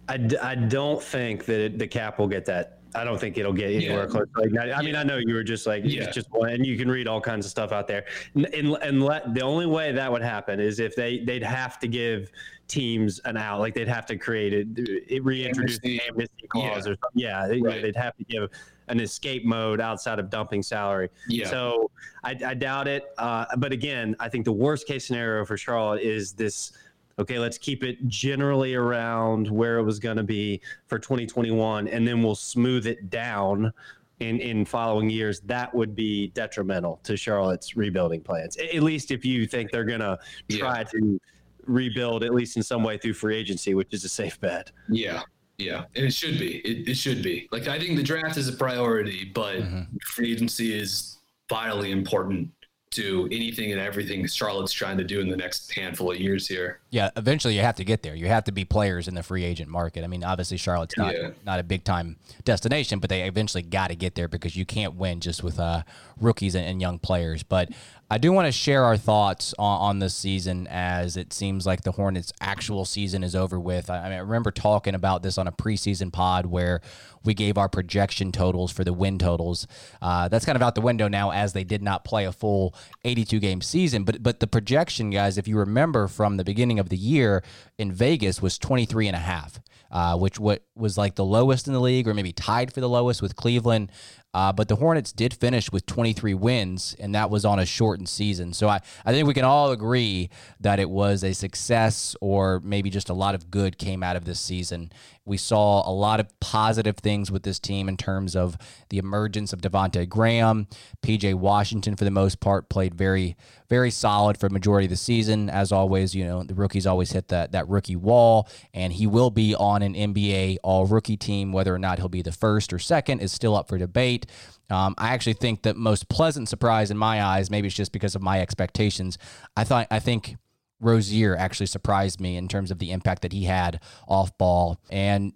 [0.07, 3.37] I d- I don't think that it, the cap will get that I don't think
[3.37, 4.09] it'll get anywhere yeah.
[4.09, 4.27] close.
[4.35, 6.09] Like, I, I mean, I know you were just like, yeah.
[6.09, 8.05] just and you can read all kinds of stuff out there.
[8.33, 11.79] And, and, and let, the only way that would happen is if they they'd have
[11.79, 12.31] to give
[12.67, 14.67] teams an out, like they'd have to create it,
[15.07, 16.91] it reintroduce amnesty, amnesty clause yeah.
[16.91, 16.97] or something.
[17.15, 17.81] Yeah, they, right.
[17.81, 18.49] they'd have to give
[18.87, 21.09] an escape mode outside of dumping salary.
[21.27, 21.49] Yeah.
[21.49, 21.89] So
[22.23, 23.13] I, I doubt it.
[23.17, 26.73] Uh, but again, I think the worst case scenario for Charlotte is this
[27.19, 32.07] okay, let's keep it generally around where it was going to be for 2021, and
[32.07, 33.71] then we'll smooth it down
[34.19, 35.39] in in following years.
[35.41, 38.57] That would be detrimental to Charlotte's rebuilding plans.
[38.57, 40.17] At least if you think they're going to
[40.49, 40.83] try yeah.
[40.83, 41.21] to
[41.65, 44.71] rebuild at least in some way through free agency, which is a safe bet.
[44.89, 45.21] Yeah.
[45.57, 46.57] Yeah, and it should be.
[46.57, 47.47] It, it should be.
[47.49, 49.83] Like I think the draft is a priority, but mm-hmm.
[50.03, 52.49] free agency is vitally important
[52.95, 56.79] to anything and everything Charlotte's trying to do in the next handful of years here.
[56.89, 58.15] Yeah, eventually you have to get there.
[58.15, 60.03] You have to be players in the free agent market.
[60.03, 61.31] I mean, obviously Charlotte's not Yeah.
[61.45, 64.95] not a big time destination, but they eventually got to get there because you can't
[64.95, 65.83] win just with uh,
[66.19, 67.43] rookies and, and young players.
[67.43, 67.69] But
[68.09, 71.81] I do want to share our thoughts on, on this season as it seems like
[71.81, 73.89] the Hornets' actual season is over with.
[73.89, 76.81] I, I mean, I remember talking about this on a preseason pod where
[77.23, 79.65] we gave our projection totals for the win totals.
[80.03, 82.75] Uh, that's kind of out the window now as they did not play a full
[83.03, 84.03] 82 game season.
[84.03, 87.43] But but the projection, guys, if you remember from the beginning of the year
[87.79, 89.59] in Vegas was 23 and a half.
[89.91, 92.89] Uh, which what was like the lowest in the league, or maybe tied for the
[92.89, 93.89] lowest with Cleveland.
[94.35, 98.09] Uh, but the Hornets did finish with 23 wins, and that was on a shortened
[98.09, 98.51] season.
[98.51, 100.29] So I, I think we can all agree
[100.59, 104.25] that it was a success, or maybe just a lot of good came out of
[104.25, 104.91] this season.
[105.25, 108.57] We saw a lot of positive things with this team in terms of
[108.89, 110.67] the emergence of Devonte Graham.
[111.01, 113.35] PJ Washington, for the most part, played very,
[113.67, 115.49] very solid for majority of the season.
[115.49, 119.31] As always, you know, the rookies always hit that, that rookie wall, and he will
[119.31, 121.51] be on an NBA all rookie team.
[121.51, 124.27] Whether or not he'll be the first or second is still up for debate.
[124.69, 128.15] Um, I actually think the most pleasant surprise in my eyes, maybe it's just because
[128.15, 129.17] of my expectations.
[129.55, 130.37] I thought, I think
[130.79, 134.79] Rozier actually surprised me in terms of the impact that he had off ball.
[134.89, 135.33] And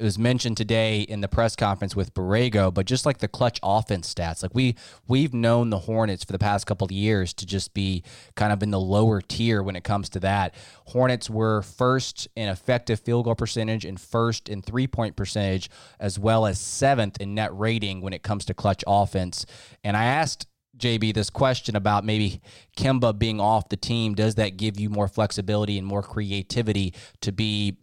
[0.00, 3.60] it was mentioned today in the press conference with Borrego, but just like the clutch
[3.62, 4.74] offense stats, like we
[5.06, 8.02] we've known the Hornets for the past couple of years to just be
[8.34, 10.54] kind of in the lower tier when it comes to that.
[10.86, 16.18] Hornets were first in effective field goal percentage and first in three point percentage, as
[16.18, 19.44] well as seventh in net rating when it comes to clutch offense.
[19.84, 20.46] And I asked
[20.76, 22.40] JB this question about maybe
[22.76, 24.14] Kemba being off the team.
[24.14, 27.76] Does that give you more flexibility and more creativity to be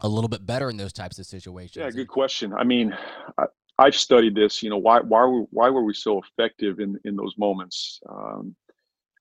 [0.00, 1.76] a little bit better in those types of situations?
[1.76, 2.52] Yeah, good question.
[2.54, 2.96] I mean,
[3.38, 3.44] I,
[3.78, 4.62] I've studied this.
[4.62, 8.00] You know, why why were why were we so effective in in those moments?
[8.08, 8.54] Um,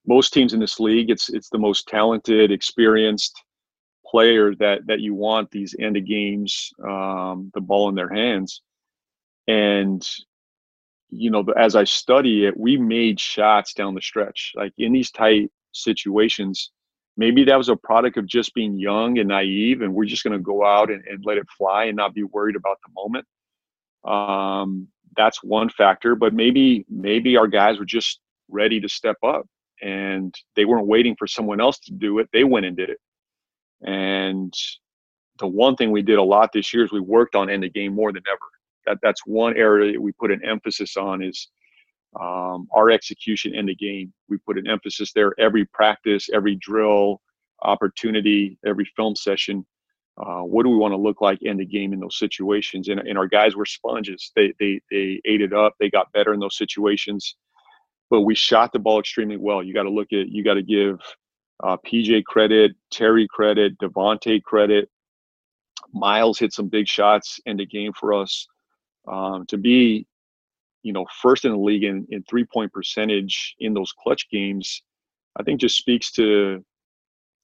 [0.06, 3.34] most teams in this league, it's it's the most talented, experienced
[4.06, 8.62] player that that you want these end of games, um, the ball in their hands,
[9.48, 10.08] and
[11.16, 15.12] you know, as I study it, we made shots down the stretch, like in these
[15.12, 16.72] tight situations.
[17.16, 20.38] Maybe that was a product of just being young and naive, and we're just going
[20.38, 23.26] to go out and, and let it fly and not be worried about the moment.
[24.04, 29.46] Um, that's one factor, but maybe maybe our guys were just ready to step up,
[29.82, 32.30] and they weren't waiting for someone else to do it.
[32.34, 33.00] They went and did it.
[33.84, 34.54] And
[35.40, 37.74] the one thing we did a lot this year is we worked on end of
[37.74, 38.40] game more than ever.
[38.86, 41.50] That that's one area that we put an emphasis on is
[42.20, 44.14] um, our execution in the game.
[44.30, 47.22] We put an emphasis there every practice, every drill,
[47.62, 49.66] opportunity, every film session.
[50.18, 52.88] Uh, what do we want to look like in the game in those situations?
[52.88, 54.32] And, and our guys were sponges.
[54.36, 55.74] They, they, they ate it up.
[55.80, 57.36] They got better in those situations.
[58.12, 59.64] But we shot the ball extremely well.
[59.64, 61.00] You got to look at, you got to give
[61.64, 64.88] uh, PJ credit, Terry credit, Devonte credit.
[65.94, 68.48] Miles hit some big shots in the game for us.
[69.08, 70.08] Um, to be
[70.84, 74.84] you know, first in the league in, in three point percentage in those clutch games,
[75.40, 76.64] I think just speaks to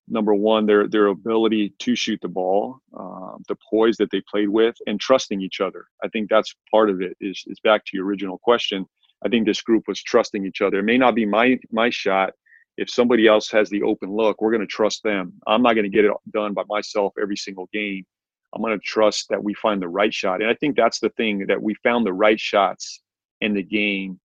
[0.08, 4.50] number one, their their ability to shoot the ball, uh, the poise that they played
[4.50, 5.86] with, and trusting each other.
[6.04, 7.16] I think that's part of it.
[7.22, 8.86] Is is back to your original question.
[9.26, 10.80] I think this group was trusting each other.
[10.80, 12.34] It may not be my my shot.
[12.78, 15.34] If somebody else has the open look, we're going to trust them.
[15.48, 18.06] I'm not going to get it done by myself every single game.
[18.54, 20.42] I'm going to trust that we find the right shot.
[20.42, 23.02] And I think that's the thing that we found the right shots
[23.42, 24.20] in the game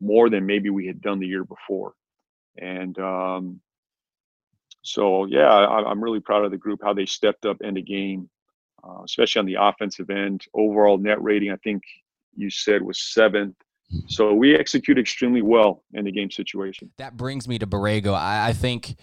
[0.00, 1.94] more than maybe we had done the year before.
[2.58, 3.60] And um,
[4.82, 7.82] so, yeah, I, I'm really proud of the group, how they stepped up in the
[7.82, 8.28] game,
[8.84, 10.44] uh, especially on the offensive end.
[10.54, 11.82] Overall net rating, I think
[12.36, 13.56] you said was seventh.
[14.06, 16.92] So we execute extremely well in the game situation.
[16.98, 18.14] That brings me to Borrego.
[18.14, 18.96] I, I think.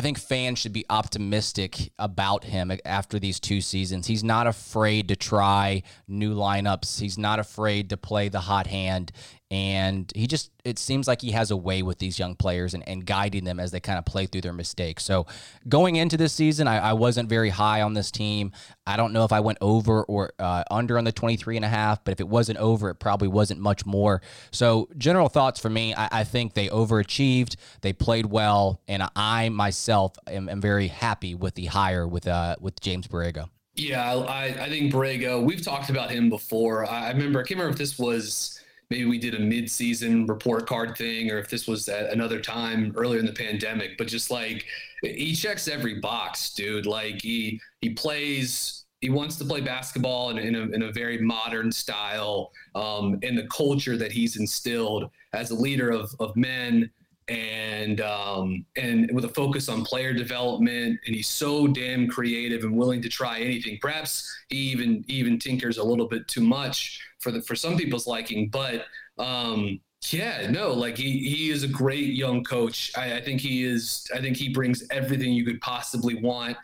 [0.00, 4.06] I think fans should be optimistic about him after these two seasons.
[4.06, 7.00] He's not afraid to try new lineups.
[7.00, 9.12] He's not afraid to play the hot hand.
[9.50, 12.88] And he just, it seems like he has a way with these young players and,
[12.88, 15.04] and guiding them as they kind of play through their mistakes.
[15.04, 15.26] So
[15.68, 18.52] going into this season, I, I wasn't very high on this team.
[18.86, 21.68] I don't know if I went over or uh, under on the 23 and a
[21.68, 24.22] half, but if it wasn't over, it probably wasn't much more.
[24.52, 27.56] So general thoughts for me, I, I think they overachieved.
[27.80, 28.80] They played well.
[28.86, 33.48] And I myself am, am very happy with the hire with, uh, with James Borrego.
[33.74, 36.88] Yeah, I, I think Borrego, we've talked about him before.
[36.88, 38.59] I remember, I can't remember if this was
[38.90, 42.92] maybe we did a mid-season report card thing or if this was at another time
[42.96, 44.66] earlier in the pandemic but just like
[45.02, 46.86] he checks every box dude.
[46.86, 51.16] Like he he plays he wants to play basketball in, in, a, in a very
[51.16, 56.90] modern style um, in the culture that he's instilled as a leader of, of men
[57.30, 62.76] and um, and with a focus on player development and he's so damn creative and
[62.76, 67.30] willing to try anything perhaps he even even tinkers a little bit too much for
[67.30, 68.84] the for some people's liking but
[69.18, 72.90] um, yeah, no, like he he is a great young coach.
[72.96, 74.06] I, I, think he is.
[74.14, 76.56] I think he brings everything you could possibly want.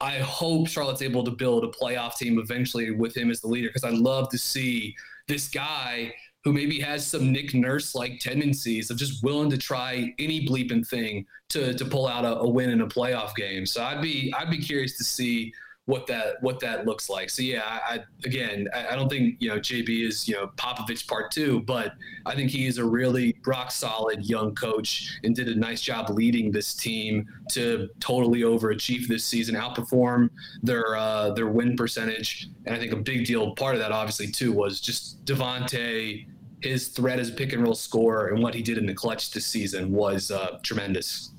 [0.00, 3.68] I hope Charlotte's able to build a playoff team eventually with him as the leader
[3.68, 4.96] because I love to see
[5.28, 6.12] this guy
[6.44, 10.86] who maybe has some Nick Nurse like tendencies of just willing to try any bleeping
[10.86, 13.66] thing to to pull out a, a win in a playoff game.
[13.66, 15.52] So I'd be I'd be curious to see
[15.90, 17.28] what that what that looks like.
[17.28, 20.46] So yeah, I, I again I, I, don't think you know JB is you know
[20.56, 25.34] Popovich part two, but I think he is a really rock solid young coach and
[25.34, 30.30] did a nice job leading this team to totally overachieve this season, outperform
[30.62, 34.28] their uh, their win percentage, and I think a big deal part of that obviously
[34.28, 36.26] too was just Devonte.
[36.62, 39.30] His threat as a pick and roll scorer and what he did in the clutch
[39.30, 41.32] this season was uh, tremendous.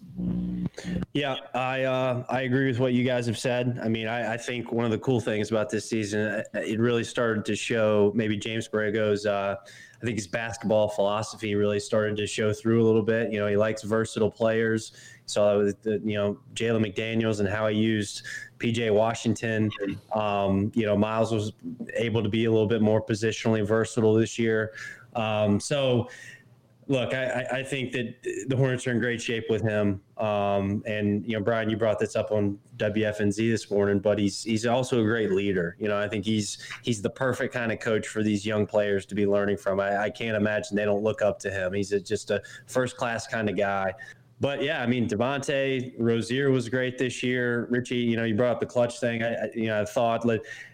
[1.14, 3.80] Yeah, I uh, I agree with what you guys have said.
[3.84, 6.80] I mean, I, I, think one of the cool things about this season, uh, it
[6.80, 9.26] really started to show maybe James Borrego's.
[9.26, 9.56] Uh,
[10.02, 13.32] I think his basketball philosophy really started to show through a little bit.
[13.32, 14.94] You know, he likes versatile players.
[15.34, 18.24] With the, you know Jalen McDaniels and how he used
[18.60, 19.72] PJ Washington.
[20.14, 21.54] Um, you know, Miles was
[21.94, 24.74] able to be a little bit more positionally versatile this year.
[25.16, 26.10] Um, so
[26.92, 30.02] look, I, I, think that the Hornets are in great shape with him.
[30.18, 34.44] Um, and you know, Brian, you brought this up on WFNZ this morning, but he's
[34.44, 35.78] he's also a great leader.
[35.80, 39.06] You know, I think he's he's the perfect kind of coach for these young players
[39.08, 39.80] to be learning from.
[39.80, 41.74] I, I can't imagine they don't look up to him.
[41.74, 43.94] He's a, just a first class kind of guy.
[44.42, 47.68] But yeah, I mean, Devonte Rozier was great this year.
[47.70, 49.24] Richie, you know, you brought up the clutch thing.
[49.24, 50.28] I, I you know, I thought,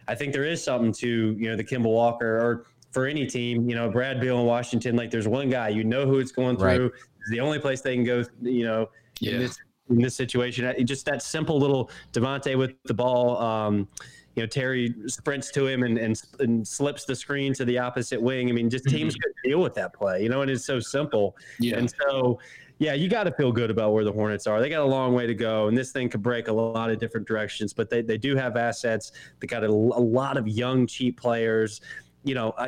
[0.08, 2.66] I think there is something to you know the Kemba Walker or
[2.98, 6.08] for any team, you know, Brad Beal in Washington, like there's one guy, you know
[6.08, 6.66] who it's going through.
[6.68, 6.82] Right.
[6.82, 8.90] It's the only place they can go, you know,
[9.20, 9.34] yeah.
[9.34, 9.60] in this
[9.92, 10.74] in this situation.
[10.84, 13.38] Just that simple little Devonte with the ball.
[13.38, 13.88] Um,
[14.36, 18.20] you know, Terry sprints to him and, and, and slips the screen to the opposite
[18.20, 18.50] wing.
[18.50, 19.22] I mean, just teams mm-hmm.
[19.22, 21.38] could deal with that play, you know, and it's so simple.
[21.60, 21.78] Yeah.
[21.78, 22.40] And so,
[22.80, 24.60] yeah, you got to feel good about where the Hornets are.
[24.60, 27.00] They got a long way to go, and this thing could break a lot of
[27.00, 27.74] different directions.
[27.74, 29.12] But they, they do have assets.
[29.40, 31.82] They got a, a lot of young, cheap players
[32.28, 32.68] you know, uh,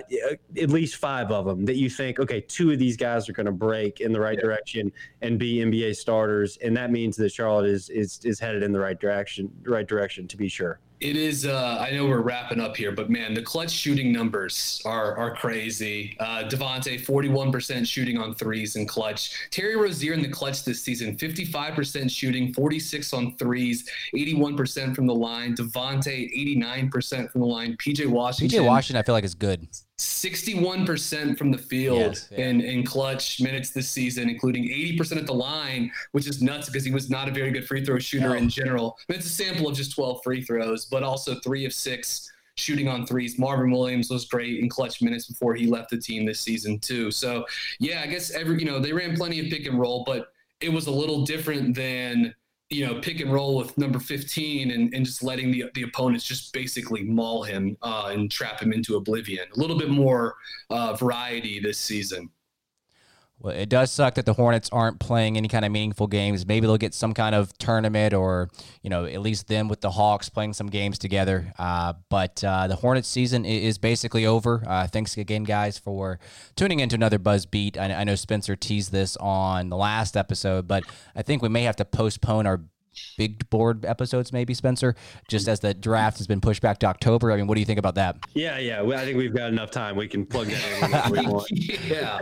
[0.57, 3.45] at least five of them that you think, okay, two of these guys are going
[3.45, 4.45] to break in the right yeah.
[4.45, 4.91] direction
[5.21, 8.79] and be NBA starters, and that means that Charlotte is is is headed in the
[8.79, 10.79] right direction, right direction to be sure.
[11.01, 11.45] It is.
[11.45, 15.33] Uh, I know we're wrapping up here, but man, the clutch shooting numbers are are
[15.33, 16.17] crazy.
[16.19, 19.49] Uh, Devonte, forty-one percent shooting on threes in clutch.
[19.49, 24.93] Terry Rozier in the clutch this season, fifty-five percent shooting, forty-six on threes, eighty-one percent
[24.93, 25.55] from the line.
[25.55, 27.77] Devonte, eighty-nine percent from the line.
[27.77, 28.59] PJ Washington.
[28.59, 29.67] PJ Washington, I feel like is good.
[29.99, 32.47] 61% from the field yes, yeah.
[32.47, 36.85] in, in clutch minutes this season, including 80% at the line, which is nuts because
[36.85, 38.35] he was not a very good free throw shooter no.
[38.35, 38.97] in general.
[38.97, 42.31] I mean, it's a sample of just 12 free throws, but also three of six
[42.55, 43.37] shooting on threes.
[43.37, 47.11] Marvin Williams was great in clutch minutes before he left the team this season, too.
[47.11, 47.45] So,
[47.79, 50.31] yeah, I guess every, you know, they ran plenty of pick and roll, but
[50.61, 52.33] it was a little different than
[52.69, 56.23] you know, pick and roll with number 15 and, and just letting the, the opponents
[56.23, 59.45] just basically maul him uh, and trap him into oblivion.
[59.55, 60.35] A little bit more
[60.69, 62.29] uh, variety this season.
[63.41, 66.45] Well, it does suck that the Hornets aren't playing any kind of meaningful games.
[66.45, 68.49] Maybe they'll get some kind of tournament or,
[68.83, 71.53] you know, at least them with the Hawks playing some games together.
[71.57, 74.61] Uh, but uh, the Hornets season is basically over.
[74.67, 76.19] Uh, thanks again, guys, for
[76.57, 77.77] tuning into another Buzz Beat.
[77.77, 80.83] I, I know Spencer teased this on the last episode, but
[81.15, 82.61] I think we may have to postpone our
[83.17, 84.95] big board episodes, maybe Spencer,
[85.27, 87.31] just as the draft has been pushed back to October.
[87.31, 88.17] I mean, what do you think about that?
[88.33, 89.95] Yeah, yeah, I think we've got enough time.
[89.95, 91.41] We can plug that in.
[91.89, 92.19] yeah,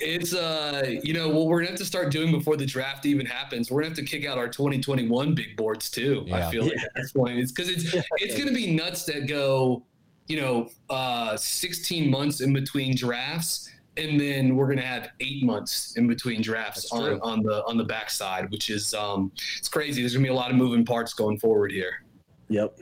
[0.00, 3.26] it's uh, you know, what we're gonna have to start doing before the draft even
[3.26, 3.70] happens.
[3.70, 6.24] We're gonna have to kick out our 2021 big boards too.
[6.26, 6.48] Yeah.
[6.48, 9.84] I feel like at this point, it's because it's it's gonna be nuts that go,
[10.26, 15.96] you know, uh, 16 months in between drafts and then we're gonna have eight months
[15.96, 20.02] in between drafts on, on the on the backside, which is um, it's crazy.
[20.02, 22.04] There's gonna be a lot of moving parts going forward here.
[22.48, 22.78] Yep.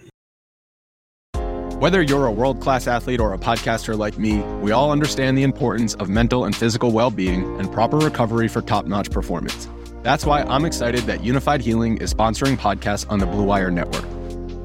[1.81, 5.43] Whether you're a world class athlete or a podcaster like me, we all understand the
[5.43, 9.69] importance of mental and physical well being and proper recovery for top notch performance.
[10.03, 14.05] That's why I'm excited that Unifyd Healing is sponsoring podcasts on the Blue Wire Network.